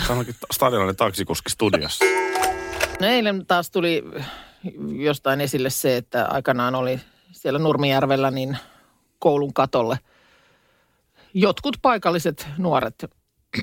stadionainen 0.52 0.96
taksikuski 0.96 1.50
studiossa. 1.50 2.04
No 3.00 3.06
eilen 3.06 3.46
taas 3.46 3.70
tuli 3.70 4.04
jostain 4.98 5.40
esille 5.40 5.70
se, 5.70 5.96
että 5.96 6.26
aikanaan 6.26 6.74
oli 6.74 7.00
siellä 7.32 7.58
Nurmijärvellä 7.58 8.30
niin 8.30 8.56
koulun 9.18 9.54
katolle 9.54 9.98
jotkut 11.34 11.76
paikalliset 11.82 12.48
nuoret 12.58 13.04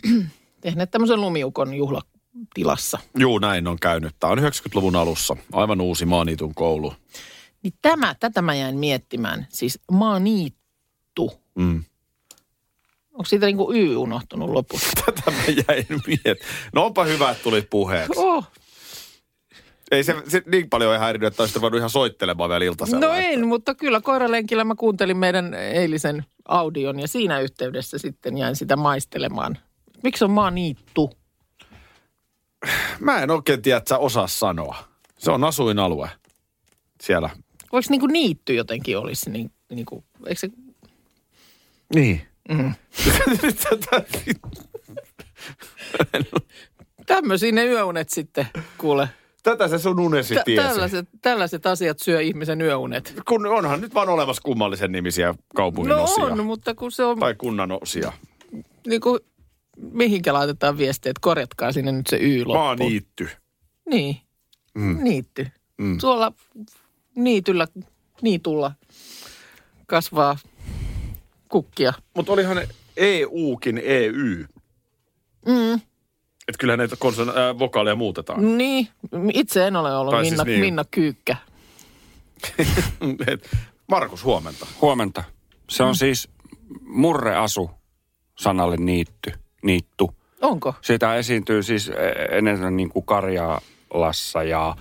tehneet 0.61 0.91
tämmöisen 0.91 1.21
lumiukon 1.21 1.73
juhlatilassa. 1.73 2.99
Juu, 3.17 3.39
näin 3.39 3.67
on 3.67 3.77
käynyt. 3.81 4.15
Tämä 4.19 4.33
on 4.33 4.39
90-luvun 4.39 4.95
alussa. 4.95 5.37
Aivan 5.53 5.81
uusi 5.81 6.05
maaniitun 6.05 6.55
koulu. 6.55 6.93
Niin 7.63 7.73
tämä, 7.81 8.15
tätä 8.19 8.41
mä 8.41 8.55
jäin 8.55 8.77
miettimään. 8.77 9.47
Siis 9.49 9.79
maaniittu. 9.91 11.31
Mm. 11.55 11.83
Onko 13.11 13.25
siitä 13.25 13.45
niin 13.45 13.57
kuin 13.57 13.77
Y 13.77 13.95
unohtunut 13.95 14.49
lopussa? 14.49 14.89
Tätä 15.05 15.31
mä 15.31 15.43
jäin 15.45 15.85
miettimään. 16.07 16.37
No 16.73 16.85
onpa 16.85 17.03
hyvä, 17.03 17.31
että 17.31 17.43
tuli 17.43 17.61
puheeksi. 17.61 18.13
Oh, 18.15 18.47
Ei 19.91 20.03
se, 20.03 20.15
se 20.27 20.41
niin 20.45 20.69
paljon 20.69 20.93
ei 20.93 20.99
häirinyt, 20.99 21.27
että 21.27 21.43
olisi 21.43 21.61
voinut 21.61 21.77
ihan 21.77 21.89
soittelemaan 21.89 22.49
vielä 22.49 22.65
iltasella. 22.65 23.07
no 23.07 23.13
en, 23.13 23.47
mutta 23.47 23.75
kyllä 23.75 24.01
koiralenkillä 24.01 24.63
mä 24.63 24.75
kuuntelin 24.75 25.17
meidän 25.17 25.53
eilisen 25.53 26.25
audion 26.47 26.99
ja 26.99 27.07
siinä 27.07 27.39
yhteydessä 27.39 27.97
sitten 27.97 28.37
jäin 28.37 28.55
sitä 28.55 28.75
maistelemaan. 28.75 29.57
Miksi 30.03 30.23
on 30.23 30.31
maaniittu? 30.31 31.11
Mä 32.99 33.19
en 33.23 33.31
oikein 33.31 33.61
tiedä, 33.61 33.77
että 33.77 33.89
sä 33.89 33.97
osaa 33.97 34.27
sanoa. 34.27 34.75
Se 35.17 35.31
on 35.31 35.43
asuinalue 35.43 36.09
siellä. 37.01 37.29
Voiko 37.71 37.85
niinku 37.89 38.07
niitty 38.07 38.53
jotenkin 38.53 38.97
olisi 38.97 39.29
niin, 39.29 39.51
niinku, 39.69 40.03
eikö 40.25 40.39
se, 40.39 40.49
Niin. 41.95 42.21
mm. 42.49 42.73
Tämmöisiä 47.05 47.51
ne 47.51 47.65
yöunet 47.65 48.09
sitten, 48.09 48.47
kuule. 48.77 49.09
Tätä 49.43 49.67
se 49.67 49.79
sun 49.79 49.99
unesi 49.99 50.35
Tä, 50.35 50.41
tiesi. 50.45 50.67
tällaiset, 50.67 51.09
tällaiset 51.21 51.65
asiat 51.65 51.99
syö 51.99 52.21
ihmisen 52.21 52.61
yöunet. 52.61 53.13
Kun 53.27 53.45
onhan 53.45 53.81
nyt 53.81 53.93
vaan 53.93 54.09
olemassa 54.09 54.41
kummallisen 54.41 54.91
nimisiä 54.91 55.35
kaupungin 55.55 55.89
No 55.89 56.03
osia. 56.03 56.25
on, 56.25 56.45
mutta 56.45 56.75
kun 56.75 56.91
se 56.91 57.05
on, 57.05 57.19
Tai 57.19 57.35
kunnan 57.35 57.71
osia. 57.81 58.13
niin 58.87 59.01
kuin, 59.01 59.19
mihinkä 59.77 60.33
laitetaan 60.33 60.77
viestiä, 60.77 61.09
että 61.09 61.19
korjatkaa 61.21 61.71
sinne 61.71 61.91
nyt 61.91 62.07
se 62.07 62.17
Y 62.17 62.37
loppuun. 62.39 62.57
Maaniitty. 62.57 63.29
Niin, 63.89 64.17
Mm. 64.75 65.03
niitty. 65.03 65.47
Mm. 65.77 65.97
Tuolla 65.97 66.33
niityllä, 67.15 67.67
niitulla 68.21 68.71
kasvaa 69.87 70.37
kukkia. 71.49 71.93
Mutta 72.15 72.31
olihan 72.31 72.57
EUkin 72.97 73.77
EY. 73.77 74.45
Mm, 75.45 75.73
Että 76.47 76.57
kyllä 76.59 76.77
näitä 76.77 76.95
konson, 76.99 77.29
äh, 77.29 77.59
vokaaleja 77.59 77.95
muutetaan. 77.95 78.57
niin, 78.57 78.87
itse 79.33 79.67
en 79.67 79.75
ole 79.75 79.95
ollut 79.95 80.11
Tai 80.11 80.23
siis 80.23 80.31
Minna, 80.31 80.43
niin. 80.43 80.59
Minna 80.59 80.83
Kyykkä. 80.91 81.35
Et 83.27 83.49
Markus, 83.87 84.23
huomenta. 84.23 84.67
Huomenta. 84.81 85.23
Se 85.69 85.83
on 85.83 85.95
siis 85.95 86.29
murreasu 86.81 87.71
sanalle 88.37 88.77
niitty, 88.77 89.31
niittu. 89.63 90.15
Onko? 90.41 90.75
Sitä 90.81 91.15
esiintyy 91.15 91.63
siis 91.63 91.89
eh, 91.89 92.37
enemmän 92.37 92.77
niin 92.77 92.89
kuin 92.89 93.05
Karjalassa 93.05 94.43
ja 94.43 94.75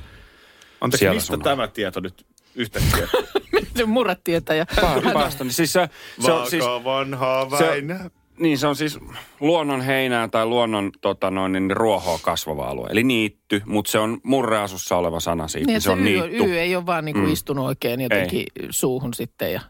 Anteeksi, 0.81 0.99
Siellä 0.99 1.15
mistä 1.15 1.35
sun- 1.35 1.43
tämä 1.43 1.69
tieto 1.69 2.01
nyt 2.01 2.27
yhtäkkiä? 2.55 3.09
Se 3.77 3.85
murretietäjä. 3.85 4.67
pää- 4.81 5.13
päästä. 5.15 5.45
Niin 5.45 5.53
siis 5.53 5.73
se, 5.73 5.89
se 6.21 6.33
on 6.33 6.51
siis, 6.51 6.65
vanhaa 6.65 7.59
se- 7.59 7.67
Väinö. 7.67 7.99
niin 8.39 8.59
se 8.59 8.67
on 8.67 8.77
siis 8.77 8.99
luonnon 9.41 9.81
heinää 9.81 10.29
tai 10.29 10.47
luonnon 10.47 10.91
tota 11.01 11.31
noin, 11.31 11.53
niin 11.53 11.71
ruohoa 11.71 12.19
kasvava 12.23 12.65
alue. 12.65 12.89
Eli 12.91 13.03
niitty, 13.05 13.63
mutta 13.67 13.91
se 13.91 13.99
on 13.99 14.21
murreasussa 14.23 14.97
oleva 14.97 15.21
sana 15.21 15.49
siitä. 15.49 15.67
Niin, 15.67 15.67
Niin, 15.67 15.77
että 15.77 15.85
se 15.85 15.91
on 15.91 15.99
y, 15.99 16.03
niitty. 16.03 16.53
y 16.55 16.59
ei 16.59 16.77
ole 16.77 16.87
vaan 16.87 17.05
niinku 17.05 17.21
Mm. 17.21 17.33
istunut 17.33 17.67
oikein 17.67 18.01
jotenkin 18.01 18.47
suuhun 18.71 19.15
sitten 19.15 19.53
ja 19.53 19.61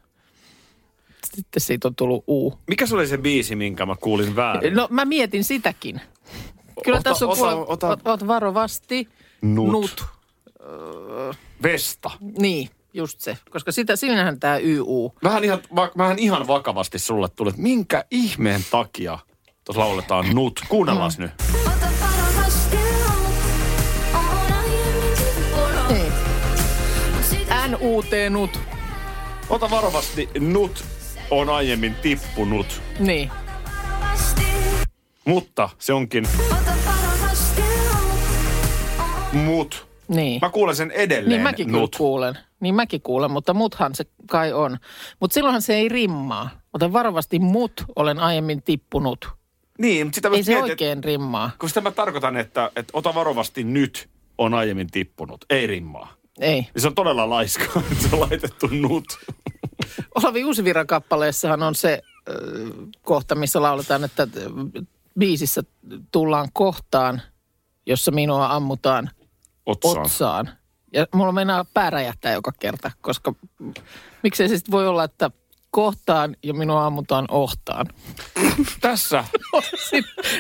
sitten 1.35 1.61
siitä 1.61 1.89
on 1.89 1.95
tullut 1.95 2.25
U. 2.29 2.53
Mikä 2.69 2.87
se 2.87 2.95
oli 2.95 3.07
se 3.07 3.19
biisi, 3.19 3.57
minkä 3.57 3.87
mä 3.87 3.97
kuulin 4.01 4.37
väärin? 4.37 4.75
No 4.75 4.89
mä 4.91 5.05
mietin 5.05 5.45
sitäkin. 5.45 6.01
Kyllä 6.85 6.99
Ota- 6.99 7.03
tässä 7.03 7.27
on 7.27 7.33
ota- 7.33 7.37
kuule, 7.39 7.53
ota- 7.67 7.89
ot, 7.89 8.01
ot 8.05 8.27
varovasti. 8.27 9.09
Nut. 9.43 9.73
Nut. 9.73 10.05
Vesta. 11.63 12.11
Niin, 12.39 12.71
just 12.95 13.21
se. 13.21 13.39
Koska 13.51 13.73
sitä, 13.73 13.97
siinähän 13.97 14.41
tämä 14.41 14.59
YU. 14.59 15.13
Vähän 15.25 15.45
ihan, 15.45 15.59
va, 15.77 15.91
vähän 15.99 16.19
ihan 16.19 16.47
vakavasti 16.47 16.99
sulle 16.99 17.29
tuli, 17.29 17.51
että 17.51 17.63
minkä 17.63 18.05
ihmeen 18.11 18.65
takia 18.71 19.19
tuossa 19.65 19.81
lauletaan 19.81 20.35
nut. 20.35 20.61
Kuunnellaan 20.69 21.13
Mm. 21.19 21.23
nyt. 21.23 21.31
Niin. 25.89 26.13
NUT 27.71 28.07
nut. 28.31 28.61
Ota 29.49 29.71
varovasti, 29.71 30.29
nut 30.39 30.85
on 31.31 31.49
aiemmin 31.49 31.95
tippunut, 31.95 32.83
Niin. 32.99 33.31
mutta 35.25 35.69
se 35.79 35.93
onkin 35.93 36.29
mut. 39.33 39.90
Niin. 40.11 40.39
Mä 40.43 40.51
kuulen 40.51 40.77
sen 40.77 40.91
edelleen, 40.91 41.29
Niin 41.29 41.41
mäkin 41.43 41.73
nut. 41.73 41.97
kuulen. 41.97 42.39
Niin 42.61 42.75
mäkin 42.75 43.03
kuulen, 43.03 43.31
mutta 43.31 43.55
muthan 43.55 43.95
se 43.95 44.05
kai 44.31 44.53
on. 44.53 44.79
Mutta 45.21 45.35
silloinhan 45.35 45.63
se 45.63 45.75
ei 45.75 45.89
rimmaa. 45.89 46.51
Ota 46.73 46.93
varovasti 46.93 47.39
mut, 47.39 47.73
olen 47.97 48.19
aiemmin 48.19 48.63
tippunut. 48.63 49.29
Niin, 49.79 50.07
mutta 50.07 50.15
sitä 50.15 50.31
mä 50.31 50.37
Ei 50.37 50.43
se 50.43 50.53
mietin, 50.53 50.71
oikein 50.71 51.05
rimmaa. 51.05 51.51
kun 51.59 51.69
sitä 51.69 51.81
mä 51.81 51.91
tarkoitan, 51.91 52.37
että, 52.37 52.71
että 52.77 52.91
ota 52.93 53.15
varovasti 53.15 53.65
nyt 53.65 54.09
on 54.39 54.55
aiemmin 54.55 54.91
tippunut. 54.91 55.45
Ei 55.51 55.67
rimmaa. 55.67 56.13
Ei. 56.41 56.61
Niin 56.61 56.71
se 56.83 56.87
on 56.87 56.95
todella 56.95 57.31
laiskaa, 57.31 57.83
että 57.93 58.09
se 58.09 58.17
on 58.17 58.21
laitettu 58.21 58.67
nut. 58.67 59.05
Olavi 60.15 60.45
Uusiviran 60.45 60.87
kappaleessahan 60.87 61.63
on 61.63 61.75
se 61.75 62.03
äh, 62.29 62.35
kohta, 63.03 63.35
missä 63.35 63.63
lauletaan, 63.63 64.05
että 64.05 64.27
biisissä 65.19 65.63
tullaan 66.13 66.49
kohtaan, 66.53 67.23
jossa 67.87 68.11
minua 68.11 68.47
ammutaan 68.55 69.11
Otsaan. 69.71 70.07
otsaan. 70.07 70.51
Ja 70.93 71.07
mulla 71.15 71.33
meinaa 71.33 71.65
pää 71.75 71.91
räjähtää 71.91 72.33
joka 72.33 72.53
kerta, 72.59 72.91
koska 73.01 73.35
miksei 74.23 74.49
se 74.49 74.57
sitten 74.57 74.73
voi 74.73 74.89
olla, 74.89 75.05
että 75.05 75.31
kohtaan 75.71 76.37
ja 76.43 76.55
minua 76.55 76.87
ammutaan 76.87 77.25
ohtaan. 77.31 77.87
Tässä 78.81 79.25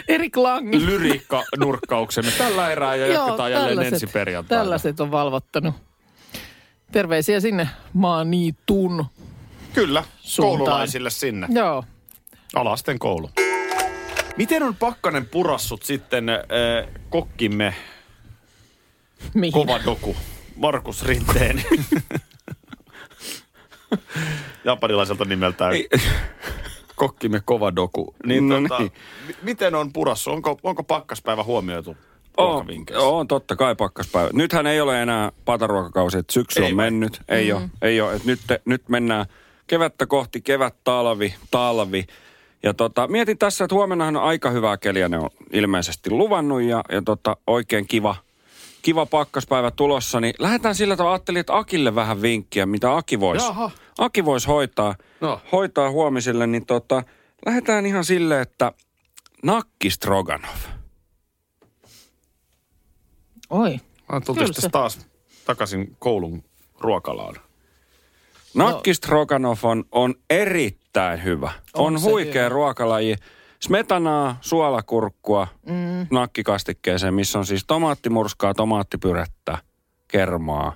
Erik 0.08 0.36
Lang. 0.36 0.74
lyriikka-nurkkauksemme 0.74 2.30
tällä 2.38 2.70
erää 2.72 2.96
ja 2.96 3.06
jatketaan 3.06 3.52
jälleen 3.52 3.94
ensi 3.94 4.06
perjantaina. 4.06 4.62
tällaiset 4.62 5.00
on 5.00 5.10
valvottanut. 5.10 5.74
Terveisiä 6.92 7.40
sinne 7.40 7.68
Maaniitun. 7.92 9.06
Kyllä, 9.74 10.04
Suuntaan. 10.20 10.58
koululaisille 10.58 11.10
sinne. 11.10 11.46
Joo. 11.50 11.84
Alasten 12.54 12.98
koulu. 12.98 13.30
Miten 14.36 14.62
on 14.62 14.76
Pakkanen 14.76 15.26
purassut 15.26 15.82
sitten 15.82 16.28
äh, 16.28 16.38
kokkimme 17.10 17.74
Mihin? 19.34 19.52
kova 19.52 19.80
doku, 19.84 20.16
Markus 20.56 21.04
Rinteen? 21.04 21.62
Japanilaiselta 24.64 25.24
nimeltään 25.24 25.74
kokkimme 26.94 27.40
kova 27.44 27.76
doku. 27.76 28.14
Niin, 28.26 28.48
No 28.48 28.60
tota, 28.60 28.78
niin. 28.78 28.92
mi- 29.26 29.36
miten 29.42 29.74
on 29.74 29.92
purassu? 29.92 30.30
Onko, 30.30 30.58
onko 30.62 30.82
pakkaspäivä 30.82 31.42
huomioitu 31.42 31.96
On, 32.36 32.66
on 32.96 33.28
totta 33.28 33.56
kai 33.56 33.74
pakkaspäivä. 33.76 34.30
Nythän 34.32 34.66
ei 34.66 34.80
ole 34.80 35.02
enää 35.02 35.32
pataruokakausi, 35.44 36.18
että 36.18 36.32
syksy 36.32 36.60
Ei 36.60 36.70
on 36.70 36.76
vai? 36.76 36.84
mennyt. 36.86 37.20
Ei 37.28 37.52
ole, 37.52 37.62
ei 37.82 38.00
ole. 38.00 38.14
Et 38.14 38.24
nyt, 38.24 38.40
nyt 38.64 38.88
mennään 38.88 39.26
kevättä 39.66 40.06
kohti, 40.06 40.40
kevät, 40.40 40.74
talvi, 40.84 41.34
talvi. 41.50 42.06
Ja 42.62 42.74
tota, 42.74 43.06
mietin 43.08 43.38
tässä, 43.38 43.64
että 43.64 43.74
huomennahan 43.74 44.16
on 44.16 44.22
aika 44.22 44.50
hyvää 44.50 44.76
keliä, 44.76 45.08
ne 45.08 45.18
on 45.18 45.30
ilmeisesti 45.52 46.10
luvannut 46.10 46.62
ja, 46.62 46.84
ja 46.92 47.02
tota, 47.02 47.36
oikein 47.46 47.86
kiva, 47.86 48.16
kiva 48.82 49.06
pakkaspäivä 49.06 49.70
tulossa. 49.70 50.20
Niin 50.20 50.34
lähdetään 50.38 50.74
sillä 50.74 50.96
tavalla, 50.96 51.14
ajattelin, 51.14 51.40
että 51.40 51.56
Akille 51.56 51.94
vähän 51.94 52.22
vinkkiä, 52.22 52.66
mitä 52.66 52.96
Aki 52.96 53.20
voisi. 53.20 53.46
Aki 53.98 54.24
vois 54.24 54.46
hoitaa, 54.46 54.94
No. 55.20 55.40
hoitaa 55.52 55.90
huomiselle. 55.90 56.46
Niin 56.46 56.66
tota, 56.66 57.02
lähdetään 57.46 57.86
ihan 57.86 58.04
silleen, 58.04 58.42
että 58.42 58.72
nakki 59.42 59.90
Stroganov. 59.90 60.56
Oi. 63.50 63.80
Mä 64.12 64.20
tultiin 64.20 64.70
taas 64.72 65.06
takaisin 65.44 65.96
koulun 65.98 66.44
ruokalaan. 66.80 67.34
Nakki 68.54 68.94
Stroganov 68.94 69.58
on, 69.62 69.84
on 69.92 70.14
erittäin 70.30 71.24
hyvä. 71.24 71.52
On, 71.74 71.86
On 71.94 72.02
huikea 72.02 72.44
hyvä. 72.44 72.54
Smetanaa, 73.62 74.38
suolakurkkua 74.40 75.46
mm. 75.66 76.06
nakkikastikkeeseen, 76.10 77.14
missä 77.14 77.38
on 77.38 77.46
siis 77.46 77.64
tomaattimurskaa, 77.66 78.54
tomaattipyrettä, 78.54 79.58
kermaa, 80.08 80.72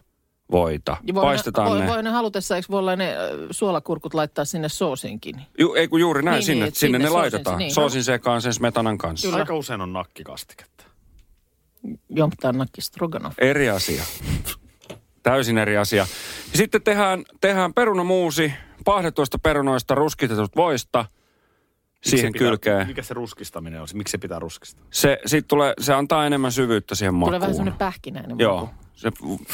voita. 0.51 0.97
Ja 1.07 1.14
voi 1.14 1.23
Paistetaan 1.23 1.73
ne, 1.73 1.75
ne. 1.81 1.87
voi, 1.87 1.94
voi 1.94 2.03
ne 2.03 2.11
halutessa, 2.11 2.57
eikö 2.57 2.66
voi 2.70 2.79
olla 2.79 2.97
ne 2.97 3.16
suolakurkut 3.51 4.14
laittaa 4.14 4.44
sinne 4.44 4.68
soosinkin? 4.68 5.40
Ju, 5.59 5.75
ei 5.75 5.88
kun 5.88 6.01
juuri 6.01 6.23
näin, 6.23 6.35
Niin, 6.35 6.44
sinne, 6.44 6.64
niin, 6.64 6.75
sinne, 6.75 6.99
sinne 6.99 6.99
ne 6.99 7.09
laitetaan. 7.09 7.59
niin. 7.59 7.75
Soosin 7.75 8.05
sekaan 8.05 8.42
sen 8.42 8.55
smetanan 8.55 8.99
kanssa. 8.99 9.29
Kyllä. 9.29 9.38
Aika 9.38 9.55
usein 9.55 9.81
on 9.81 9.92
nakkikastiketta. 9.92 10.85
Jomptaan 12.11 12.59
nakki 12.59 12.81
Stroganov. 12.81 13.33
Eri 13.38 13.70
asia. 13.70 14.03
Täysin 15.23 15.59
eri 15.59 15.77
asia. 15.77 16.07
Ja 16.53 16.59
sitten 16.59 16.83
tehdään, 16.83 17.25
tehdään 17.40 17.75
perunamuusi, 17.75 18.53
pahdettuista 18.85 19.38
perunoista, 19.38 19.94
ruskitetut 19.94 20.57
voista, 20.57 21.05
siihen 22.11 22.33
pitää- 22.33 22.49
kylkeen. 22.49 22.87
Mikä 22.87 23.03
se 23.03 23.14
ruskistaminen 23.14 23.81
on? 23.81 23.88
Miksi 23.95 24.12
se 24.12 24.19
pitää 24.19 24.38
ruskistaa? 24.38 24.85
Se, 24.90 25.19
sit 25.27 25.49
tulee, 25.49 25.75
se 25.81 25.95
antaa 25.95 26.27
enemmän 26.27 26.53
syvyyttä 26.53 26.95
siihen 26.95 27.14
makuun. 27.14 27.29
Tulee 27.29 27.40
vähän 27.40 27.55
semmoinen 27.55 27.79
pähkinäinen 27.79 28.38
Joo. 28.38 28.61
maku. 28.61 28.75
Se 28.95 29.11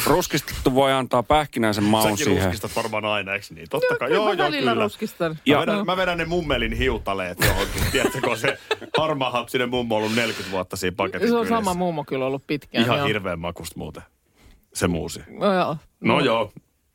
ruskistettu 0.07 0.75
voi 0.75 0.93
antaa 0.93 1.23
pähkinäisen 1.23 1.85
maun 1.85 2.03
Säkin 2.03 2.17
siihen. 2.25 2.43
ruskistat 2.45 2.77
varmaan 2.77 3.05
aina, 3.05 3.35
eikö 3.35 3.47
niin? 3.55 3.69
Totta 3.71 3.97
kai. 3.99 4.09
Kyllä 4.09 4.15
Joo, 4.21 4.35
mä 4.35 4.43
joo, 4.45 4.51
kyllä. 4.51 4.75
ruskistan. 4.75 5.39
Ja, 5.47 5.57
mä, 5.57 5.61
vedän, 5.67 5.87
mä 5.87 5.97
vedän 5.97 6.19
ne 6.19 6.25
mummelin 6.25 6.73
hiutaleet 6.73 7.39
johonkin. 7.41 7.83
Tiedätkö, 7.93 8.21
kun 8.25 8.37
se 8.39 8.59
harmaahapsinen 8.99 9.71
mummo 9.71 9.97
on 9.97 10.03
ollut 10.03 10.15
40 10.17 10.53
vuotta 10.53 10.77
siinä 10.77 10.95
paketin 10.97 11.29
Se 11.29 11.35
on 11.35 11.41
kyljessä. 11.47 11.65
sama 11.65 11.75
mummo 11.75 12.05
kyllä 12.05 12.27
ollut 12.27 12.47
pitkään. 12.47 12.85
Ihan 12.85 12.99
joo. 12.99 13.07
hirveän 13.07 13.39
makusta 13.41 13.75
muuten, 13.79 14.03
se 14.75 14.89
muusi. 14.89 15.21
No, 15.39 15.55
joo. 15.55 15.77
No, 16.01 16.21
joo. 16.21 16.53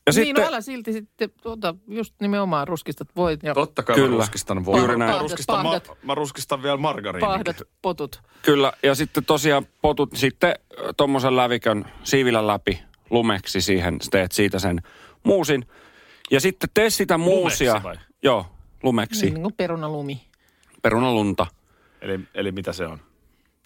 Ja 0.08 0.12
niin, 0.16 0.26
sitten, 0.26 0.44
no 0.44 0.48
älä 0.48 0.62
silti 0.62 0.94
sitten 0.94 1.30
tuota, 1.44 1.76
just 1.88 2.14
nimenomaan 2.22 2.68
ruskistat 2.68 3.08
voit 3.16 3.44
ja 3.44 3.54
Totta 3.54 3.84
kai 3.84 3.96
Kyllä. 3.96 4.10
mä 4.10 4.18
ruskistan 4.18 4.66
voi. 4.66 4.80
Juuri 4.80 4.98
näin. 4.98 5.22
Ruskistan, 5.22 5.64
ma, 5.64 5.82
mä 6.04 6.16
ruskistan 6.16 6.64
vielä 6.64 6.78
margariinin. 6.78 7.28
pahdat 7.30 7.62
potut. 7.82 8.22
kyllä, 8.42 8.74
ja 8.84 8.96
sitten 8.96 9.26
tosiaan 9.26 9.68
potut 9.82 10.10
sitten 10.16 10.56
tuommoisen 10.98 11.36
lävikön 11.36 11.86
siivillä 12.04 12.48
läpi 12.48 12.80
lumeksi 13.10 13.62
siihen, 13.62 14.00
teet 14.12 14.32
siitä 14.32 14.60
sen 14.60 14.82
muusin. 15.24 15.66
Ja 16.32 16.40
sitten 16.40 16.70
tee 16.74 16.90
sitä 16.90 17.18
muusia. 17.18 17.72
Lumeksi 17.74 17.84
vai? 17.84 17.96
Joo, 18.24 18.46
lumeksi, 18.84 19.26
Niin, 19.26 19.34
niin 19.34 19.42
kuin 19.44 19.54
perunalumi. 19.54 20.22
perunalunta. 20.82 21.48
Eli, 22.02 22.20
eli 22.34 22.52
mitä 22.52 22.74
se 22.74 22.86
on? 22.88 23.00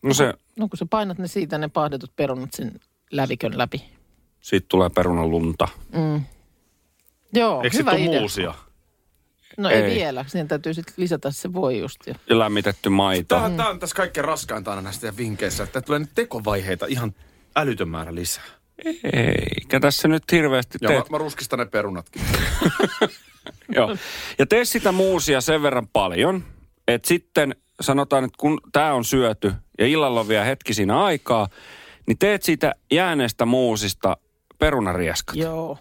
No 0.03 0.13
se, 0.13 0.33
No 0.59 0.67
kun 0.69 0.77
sä 0.77 0.85
painat 0.89 1.17
ne 1.17 1.27
siitä, 1.27 1.57
ne 1.57 1.67
pahdetut 1.67 2.15
perunat 2.15 2.49
sen 2.53 2.79
lävikön 3.11 3.57
läpi. 3.57 3.83
Siitä 4.41 4.65
tulee 4.69 4.89
perunalunta. 4.89 5.67
Mm. 5.93 6.21
Joo, 7.33 7.61
Eikö 7.63 7.77
hyvä 7.77 7.91
idea. 7.91 8.19
muusia? 8.19 8.53
No 9.57 9.69
ei, 9.69 9.81
Ei. 9.81 9.95
vielä. 9.95 10.25
Siihen 10.27 10.47
täytyy 10.47 10.73
sitten 10.73 10.93
lisätä 10.97 11.31
se 11.31 11.53
voi 11.53 11.79
just. 11.79 11.99
Ja. 12.07 12.15
Ja 12.29 12.39
lämmitetty 12.39 12.89
maito. 12.89 13.35
Tämä, 13.35 13.49
tämä 13.49 13.69
on 13.69 13.79
tässä 13.79 13.95
kaikkein 13.95 14.25
raskainta 14.25 14.71
aina 14.71 14.81
näistä 14.81 15.01
teidän 15.01 15.17
vinkkeissä, 15.17 15.63
että 15.63 15.81
tulee 15.81 15.99
nyt 15.99 16.09
tekovaiheita 16.15 16.85
ihan 16.85 17.13
älytön 17.55 17.89
määrä 17.89 18.15
lisää. 18.15 18.43
Eikä 19.13 19.79
tässä 19.79 20.07
nyt 20.07 20.23
hirveästi 20.31 20.77
Ja 20.81 20.89
mä, 20.89 20.95
teet. 20.95 21.09
mä 21.09 21.17
ruskistan 21.17 21.59
ne 21.59 21.65
perunatkin. 21.65 22.21
Joo. 23.75 23.95
Ja 24.39 24.45
tee 24.45 24.65
sitä 24.65 24.91
muusia 24.91 25.41
sen 25.41 25.61
verran 25.61 25.87
paljon, 25.87 26.43
että 26.87 27.07
sitten 27.07 27.55
sanotaan, 27.81 28.23
että 28.23 28.37
kun 28.39 28.61
tämä 28.71 28.93
on 28.93 29.05
syöty 29.05 29.53
ja 29.79 29.87
illalla 29.87 30.19
on 30.19 30.27
vielä 30.27 30.43
hetki 30.45 30.73
siinä 30.73 31.03
aikaa, 31.03 31.47
niin 32.07 32.17
teet 32.17 32.43
siitä 32.43 32.75
jääneestä 32.91 33.45
muusista 33.45 34.17
perunarieskat. 34.59 35.35
Joo. 35.35 35.77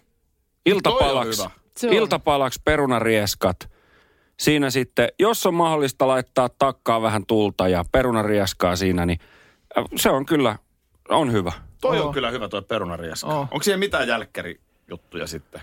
Iltapalaksi. 0.67 1.43
Iltapalaksi 1.91 2.61
perunarieskat. 2.65 3.71
Siinä 4.37 4.71
sitten, 4.71 5.09
jos 5.19 5.47
on 5.47 5.55
mahdollista 5.55 6.09
laittaa 6.09 6.49
takkaa 6.49 7.03
vähän 7.03 7.27
tulta 7.27 7.69
ja 7.69 7.85
perunarieskaa 7.93 8.77
siinä, 8.77 9.07
niin 9.07 9.21
äh, 9.79 9.85
se 9.97 10.11
on 10.11 10.27
kyllä, 10.27 10.59
on 11.09 11.33
hyvä. 11.33 11.53
Toi 11.81 12.01
Oo. 12.01 12.07
on 12.07 12.15
kyllä 12.15 12.31
hyvä 12.31 12.49
toi 12.49 12.63
perunarieska. 12.63 13.27
Oo. 13.27 13.41
Onko 13.41 13.63
siellä 13.63 13.79
mitään 13.79 14.09
jälkkärijuttuja 14.09 15.27
sitten? 15.27 15.61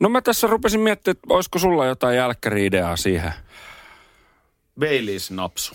No 0.00 0.08
mä 0.08 0.22
tässä 0.22 0.46
rupesin 0.46 0.80
miettimään, 0.80 1.16
että 1.16 1.34
olisiko 1.34 1.58
sulla 1.58 1.86
jotain 1.86 2.16
jälkkäri-ideaa 2.16 2.96
siihen. 2.96 3.32
Baileys 4.80 5.30
napsu. 5.30 5.74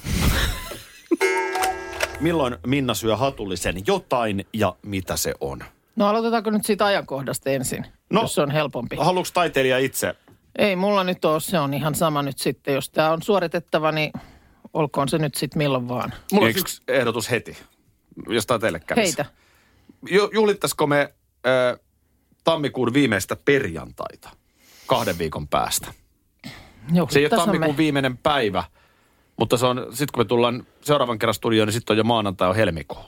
Milloin 2.20 2.58
Minna 2.68 2.94
syö 2.94 3.16
hatullisen 3.16 3.76
jotain 3.88 4.46
ja 4.54 4.76
mitä 4.82 5.18
se 5.18 5.34
on? 5.40 5.64
No 5.96 6.08
aloitetaanko 6.08 6.50
nyt 6.50 6.66
siitä 6.66 6.86
ajankohdasta 6.86 7.50
ensin, 7.50 7.86
No. 8.10 8.22
jos 8.22 8.36
se 8.36 8.42
on 8.42 8.52
helpompi? 8.52 8.96
Haluatko 8.96 9.32
taiteilija 9.34 9.78
itse? 9.78 10.16
Ei 10.58 10.76
mulla 10.76 11.04
nyt 11.04 11.26
ole, 11.26 11.40
se 11.40 11.60
on 11.60 11.74
ihan 11.74 11.96
sama 11.96 12.22
nyt 12.24 12.38
sitten. 12.38 12.74
Jos 12.74 12.90
tämä 12.90 13.12
on 13.12 13.22
suoritettava, 13.22 13.92
niin 13.92 14.12
olkoon 14.74 15.10
se 15.10 15.18
nyt 15.18 15.36
sitten 15.36 15.58
milloin 15.58 15.88
vaan. 15.90 16.14
Mulla 16.32 16.46
on 16.46 16.52
Eiks- 16.52 16.60
yksi 16.60 16.82
ehdotus 16.88 17.32
heti, 17.32 17.58
jos 18.30 18.46
tää 18.46 18.60
teille 18.60 18.80
kävisi. 18.80 19.06
Heitä. 19.18 19.26
Ju- 20.10 20.30
Juhlittaisiko 20.34 20.88
me 20.88 21.14
äh, 21.48 21.80
tammikuun 22.44 22.94
viimeistä 22.94 23.36
perjantaita 23.36 24.30
kahden 24.88 25.18
viikon 25.18 25.48
päästä? 25.48 25.88
Se 27.10 27.20
ei 27.20 27.26
ole 27.26 27.30
tammikuun 27.30 27.74
me. 27.74 27.78
viimeinen 27.78 28.18
päivä, 28.18 28.64
mutta 29.40 29.58
se 29.58 29.66
on, 29.66 29.88
sitten 29.90 30.08
kun 30.14 30.22
me 30.22 30.26
tullaan 30.26 30.68
seuraavan 30.82 31.20
kerran 31.20 31.34
studioon, 31.34 31.68
niin 31.68 31.74
sitten 31.74 31.94
on 31.94 31.98
jo 31.98 32.04
maanantai 32.04 32.50
on 32.50 32.56
helmikuu. 32.56 33.00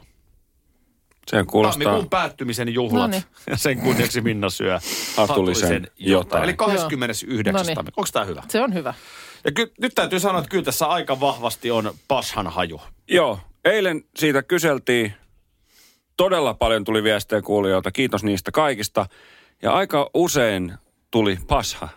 Se 1.30 1.44
kuulostaa... 1.44 1.84
Tammikuun 1.84 2.10
päättymisen 2.10 2.74
juhlat 2.74 3.02
Noniin. 3.02 3.24
ja 3.50 3.58
sen 3.58 3.80
kunniaksi 3.80 4.22
Minna 4.22 4.50
syö 4.50 4.80
Hatullisen 5.18 5.88
jotain. 5.98 6.44
Eli 6.44 6.54
29. 6.54 7.54
Noniin. 7.54 7.76
tammikuuta. 7.76 8.02
Onko 8.02 8.10
tämä 8.14 8.26
hyvä? 8.26 8.44
Se 8.48 8.62
on 8.62 8.74
hyvä. 8.74 8.94
Ja 9.46 9.52
ky- 9.52 9.74
nyt 9.82 9.96
täytyy 9.96 10.20
sanoa, 10.20 10.40
että 10.40 10.50
kyllä 10.50 10.64
tässä 10.64 10.86
aika 10.86 11.20
vahvasti 11.20 11.72
on 11.72 11.94
pashan 12.08 12.48
haju. 12.48 12.82
Joo, 13.08 13.40
eilen 13.66 14.04
siitä 14.16 14.44
kyseltiin. 14.44 15.14
Todella 16.18 16.54
paljon 16.54 16.84
tuli 16.84 17.04
viestejä 17.04 17.42
kuulijoilta. 17.42 17.92
Kiitos 17.92 18.24
niistä 18.24 18.52
kaikista. 18.52 19.06
Ja 19.62 19.74
aika 19.74 20.10
usein 20.14 20.74
tuli 21.12 21.38
pasha. 21.48 21.88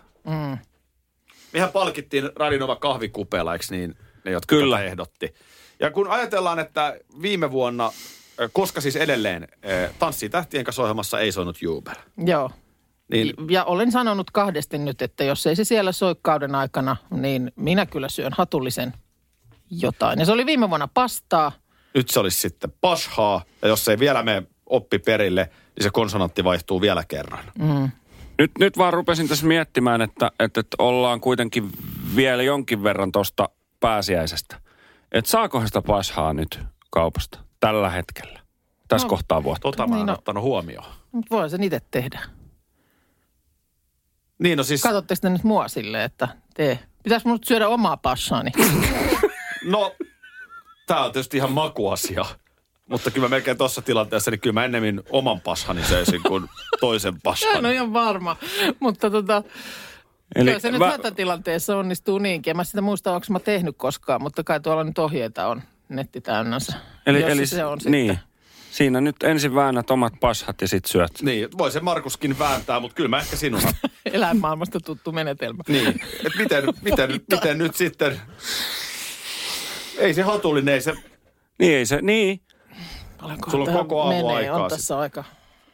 Mehän 1.53 1.73
palkittiin 1.73 2.31
Radinova 2.37 2.77
kahvikupeella, 2.77 3.53
eikö 3.53 3.65
niin, 3.71 3.95
ne, 4.25 4.31
jotka 4.31 4.57
Kyllä. 4.57 4.83
ehdotti. 4.83 5.35
Ja 5.81 5.91
kun 5.91 6.09
ajatellaan, 6.09 6.59
että 6.59 6.99
viime 7.23 7.51
vuonna, 7.51 7.93
koska 8.53 8.81
siis 8.81 8.97
edelleen 8.97 9.43
äh, 9.53 9.95
Tanssii 9.99 10.29
tähtien 10.29 10.65
kanssa 10.65 10.83
ohjelmassa 10.83 11.21
ei 11.21 11.33
soinut 11.33 11.63
Juber, 11.63 11.97
Joo. 12.27 12.51
niin 13.13 13.35
Ja 13.51 13.65
olen 13.65 13.93
sanonut 13.93 14.31
kahdesti 14.31 14.79
nyt, 14.79 15.03
että 15.03 15.25
jos 15.25 15.47
ei 15.47 15.57
se 15.57 15.65
siellä 15.65 15.93
soi 15.93 16.17
kauden 16.23 16.55
aikana, 16.55 16.97
niin 17.11 17.53
minä 17.57 17.87
kyllä 17.87 18.09
syön 18.09 18.33
hatullisen 18.39 18.93
jotain. 19.71 20.19
Ja 20.19 20.27
se 20.27 20.33
oli 20.33 20.47
viime 20.47 20.71
vuonna 20.71 20.89
pastaa. 20.95 21.53
nyt 21.95 22.09
se 22.09 22.21
olisi 22.21 22.41
sitten 22.41 22.73
pashaa. 22.81 23.43
Ja 23.63 23.69
jos 23.69 23.89
ei 23.89 23.99
vielä 23.99 24.23
mene 24.23 24.43
oppi 24.67 24.99
perille, 24.99 25.51
niin 25.77 25.85
se 25.85 25.91
konsonantti 25.91 26.45
vaihtuu 26.45 26.81
vielä 26.81 27.05
kerran. 27.09 27.45
Nyt, 28.39 28.51
nyt 28.59 28.79
vaan 28.79 28.93
rupesin 28.93 29.29
tässä 29.29 29.47
miettimään, 29.47 30.03
että, 30.03 30.31
että, 30.41 30.61
että 30.61 30.77
ollaan 30.79 31.21
kuitenkin 31.21 31.71
vielä 32.17 32.43
jonkin 32.43 32.83
verran 32.83 33.13
tuosta 33.13 33.49
pääsiäisestä. 33.81 34.61
Että 35.13 35.31
saakohan 35.31 35.69
sitä 35.69 35.83
pashaa 35.83 36.33
nyt 36.33 36.61
kaupasta 36.91 37.48
tällä 37.61 37.91
hetkellä, 37.91 38.41
tässä 38.89 39.07
No, 39.07 39.09
kohtaa 39.11 39.43
vuotta. 39.43 39.61
Tota 39.63 39.87
mä 39.87 39.95
Niin 39.95 40.01
en 40.01 40.07
no. 40.07 40.13
ottanut 40.13 40.43
huomioon. 40.43 40.87
Mutta 41.13 41.37
voi 41.37 41.51
sen 41.51 41.63
itse 41.63 41.81
tehdä. 41.91 42.21
Niin 44.39 44.59
no 44.59 44.65
siis, 44.65 44.83
Katsotteko 44.83 45.19
te 45.23 45.31
nyt 45.31 45.45
mua 45.45 45.69
silleen, 45.69 46.05
että 46.05 46.29
tee. 46.55 46.79
Pitäisikö 47.03 47.29
mun 47.29 47.39
syödä 47.45 47.69
omaa 47.69 47.97
passaani? 47.97 48.51
no, 49.65 49.95
tää 50.87 51.05
on 51.05 51.13
tietysti 51.13 51.37
ihan 51.37 51.53
makuasia. 51.53 52.25
Mutta 52.91 53.11
kyllä 53.11 53.25
mä 53.25 53.31
melkein 53.37 53.59
tuossa 53.59 53.83
tilanteessa, 53.83 54.31
niin 54.31 54.41
kyllä 54.41 54.55
mä 54.55 54.65
ennemmin 54.65 55.03
oman 55.11 55.41
pashani 55.41 55.85
söisin 55.85 56.21
kuin 56.29 56.49
toisen 56.81 57.15
en 57.15 57.21
pashan. 57.23 57.65
ole 57.67 57.75
ihan 57.75 57.93
varma. 57.93 58.37
Mutta 58.81 59.11
tota, 59.11 59.43
Eli 60.35 60.45
Kyllä 60.45 60.59
se 60.61 60.71
nyt 60.71 60.81
vä- 60.81 60.85
hätätilanteessa 60.91 61.77
onnistuu 61.77 62.19
niinkin. 62.19 62.51
En 62.51 62.57
mä 62.57 62.65
sitä 62.65 62.81
muista, 62.81 63.13
onko 63.15 63.27
mä 63.31 63.41
tehnyt 63.41 63.75
koskaan, 63.79 64.23
mutta 64.23 64.45
kai 64.45 64.61
tuolla 64.61 64.85
nyt 64.85 64.99
ohjeita 64.99 65.47
on 65.49 65.63
netti 65.89 66.21
täynnänsä. 66.21 66.73
Eli, 67.07 67.21
Jos 67.21 67.31
eli 67.31 67.47
se 67.47 67.65
on 67.65 67.79
niin. 67.85 68.11
sitten. 68.11 68.29
Siinä 68.71 69.01
nyt 69.01 69.23
ensin 69.23 69.55
väännät 69.55 69.91
omat 69.91 70.13
pashat 70.21 70.61
ja 70.61 70.69
sit 70.69 70.85
syöt. 70.85 71.13
Niin, 71.23 71.49
voi 71.59 71.71
se 71.71 71.81
Markuskin 71.81 72.39
vääntää, 72.39 72.81
mutta 72.81 72.95
kyllä 72.95 73.09
mä 73.09 73.19
ehkä 73.19 73.37
sinun. 73.37 73.61
Eläinmaailmasta 74.13 74.81
tuttu 74.81 75.13
menetelmä. 75.13 75.63
niin, 75.69 75.89
et 76.27 76.33
miten, 76.39 76.65
miten, 76.83 77.11
miten 77.31 77.59
nyt 77.59 77.75
sitten... 77.77 78.21
Ei 79.99 80.15
se 80.15 80.23
hatullinen, 80.23 80.75
ei 80.75 80.81
se... 80.81 80.95
Niin 81.59 81.75
ei 81.75 81.87
se, 81.87 81.99
niin. 82.03 82.41
Paljonkohan 83.21 83.51
Sulla 83.51 83.65
on 83.65 83.77
koko 83.77 84.03
aamu 84.03 84.29
menee? 84.29 84.37
aikaa 84.37 84.63
On 84.63 84.71
tässä 84.71 84.99
aika. 84.99 85.25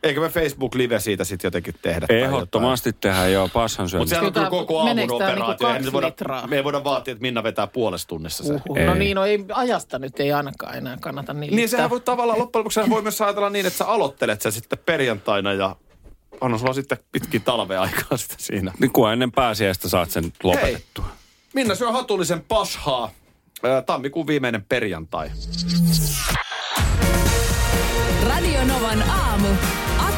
Eikö 0.05 0.21
me 0.21 0.29
Facebook-live 0.29 1.01
siitä 1.01 1.25
sitten 1.25 1.47
jotenkin 1.47 1.75
tehdä? 1.83 2.07
Ehdottomasti 2.09 2.93
tehdään 2.93 3.33
joo 3.33 3.49
pashan 3.49 3.85
Mutta 3.85 3.91
syömistä. 3.91 4.15
sehän 4.15 4.27
on 4.27 4.33
kyllä 4.33 4.51
koko 4.51 4.79
aamun 4.79 4.97
niinku 4.97 5.15
operaatio. 5.15 5.69
Kaksi 5.69 5.85
me, 5.85 5.93
voida, 5.93 6.13
me 6.47 6.57
ei 6.57 6.65
voida 6.65 6.85
vaatia, 6.85 7.13
että 7.13 7.23
Minna 7.23 7.43
vetää 7.43 7.67
puolessa 7.67 8.09
tunnissa 8.09 8.45
sen. 8.45 8.63
Uhuh. 8.69 8.79
No 8.87 8.95
niin, 8.95 9.15
no 9.15 9.25
ei 9.25 9.45
ajasta 9.55 9.99
nyt 9.99 10.21
ei 10.21 10.33
ainakaan 10.33 10.77
enää 10.77 10.97
kannata 11.01 11.33
niin 11.35 11.57
Niin 11.57 11.69
sehän 11.69 11.91
voi 11.91 12.01
tavallaan 12.01 12.39
loppujen 12.39 12.61
lopuksi 12.61 12.91
voi 12.91 13.03
myös 13.03 13.21
ajatella 13.21 13.51
niin, 13.51 13.67
että 13.67 13.79
sä 13.79 13.85
aloittelet 13.87 14.43
sen 14.43 14.53
sitten 14.53 14.79
perjantaina 14.87 15.53
ja 15.53 15.77
anna 16.41 16.59
sulla 16.59 16.73
sitten 16.73 16.99
pitkin 17.13 17.43
talvea 17.43 17.83
aikaa 17.83 18.19
sitä 18.19 18.35
siinä. 18.39 18.73
Niin 18.81 18.93
kun 18.93 19.13
ennen 19.13 19.33
pääsiäistä 19.33 19.89
saat 19.89 20.11
sen 20.11 20.33
lopetettua. 20.43 21.07
Minna 21.55 21.75
syö 21.75 21.93
hatullisen 21.93 22.41
pashaa. 22.49 23.11
Tammikuun 23.87 24.27
viimeinen 24.27 24.65
perjantai. 24.65 25.31
Radio 28.29 28.65
Novan 28.65 29.03
aamu. 29.11 29.49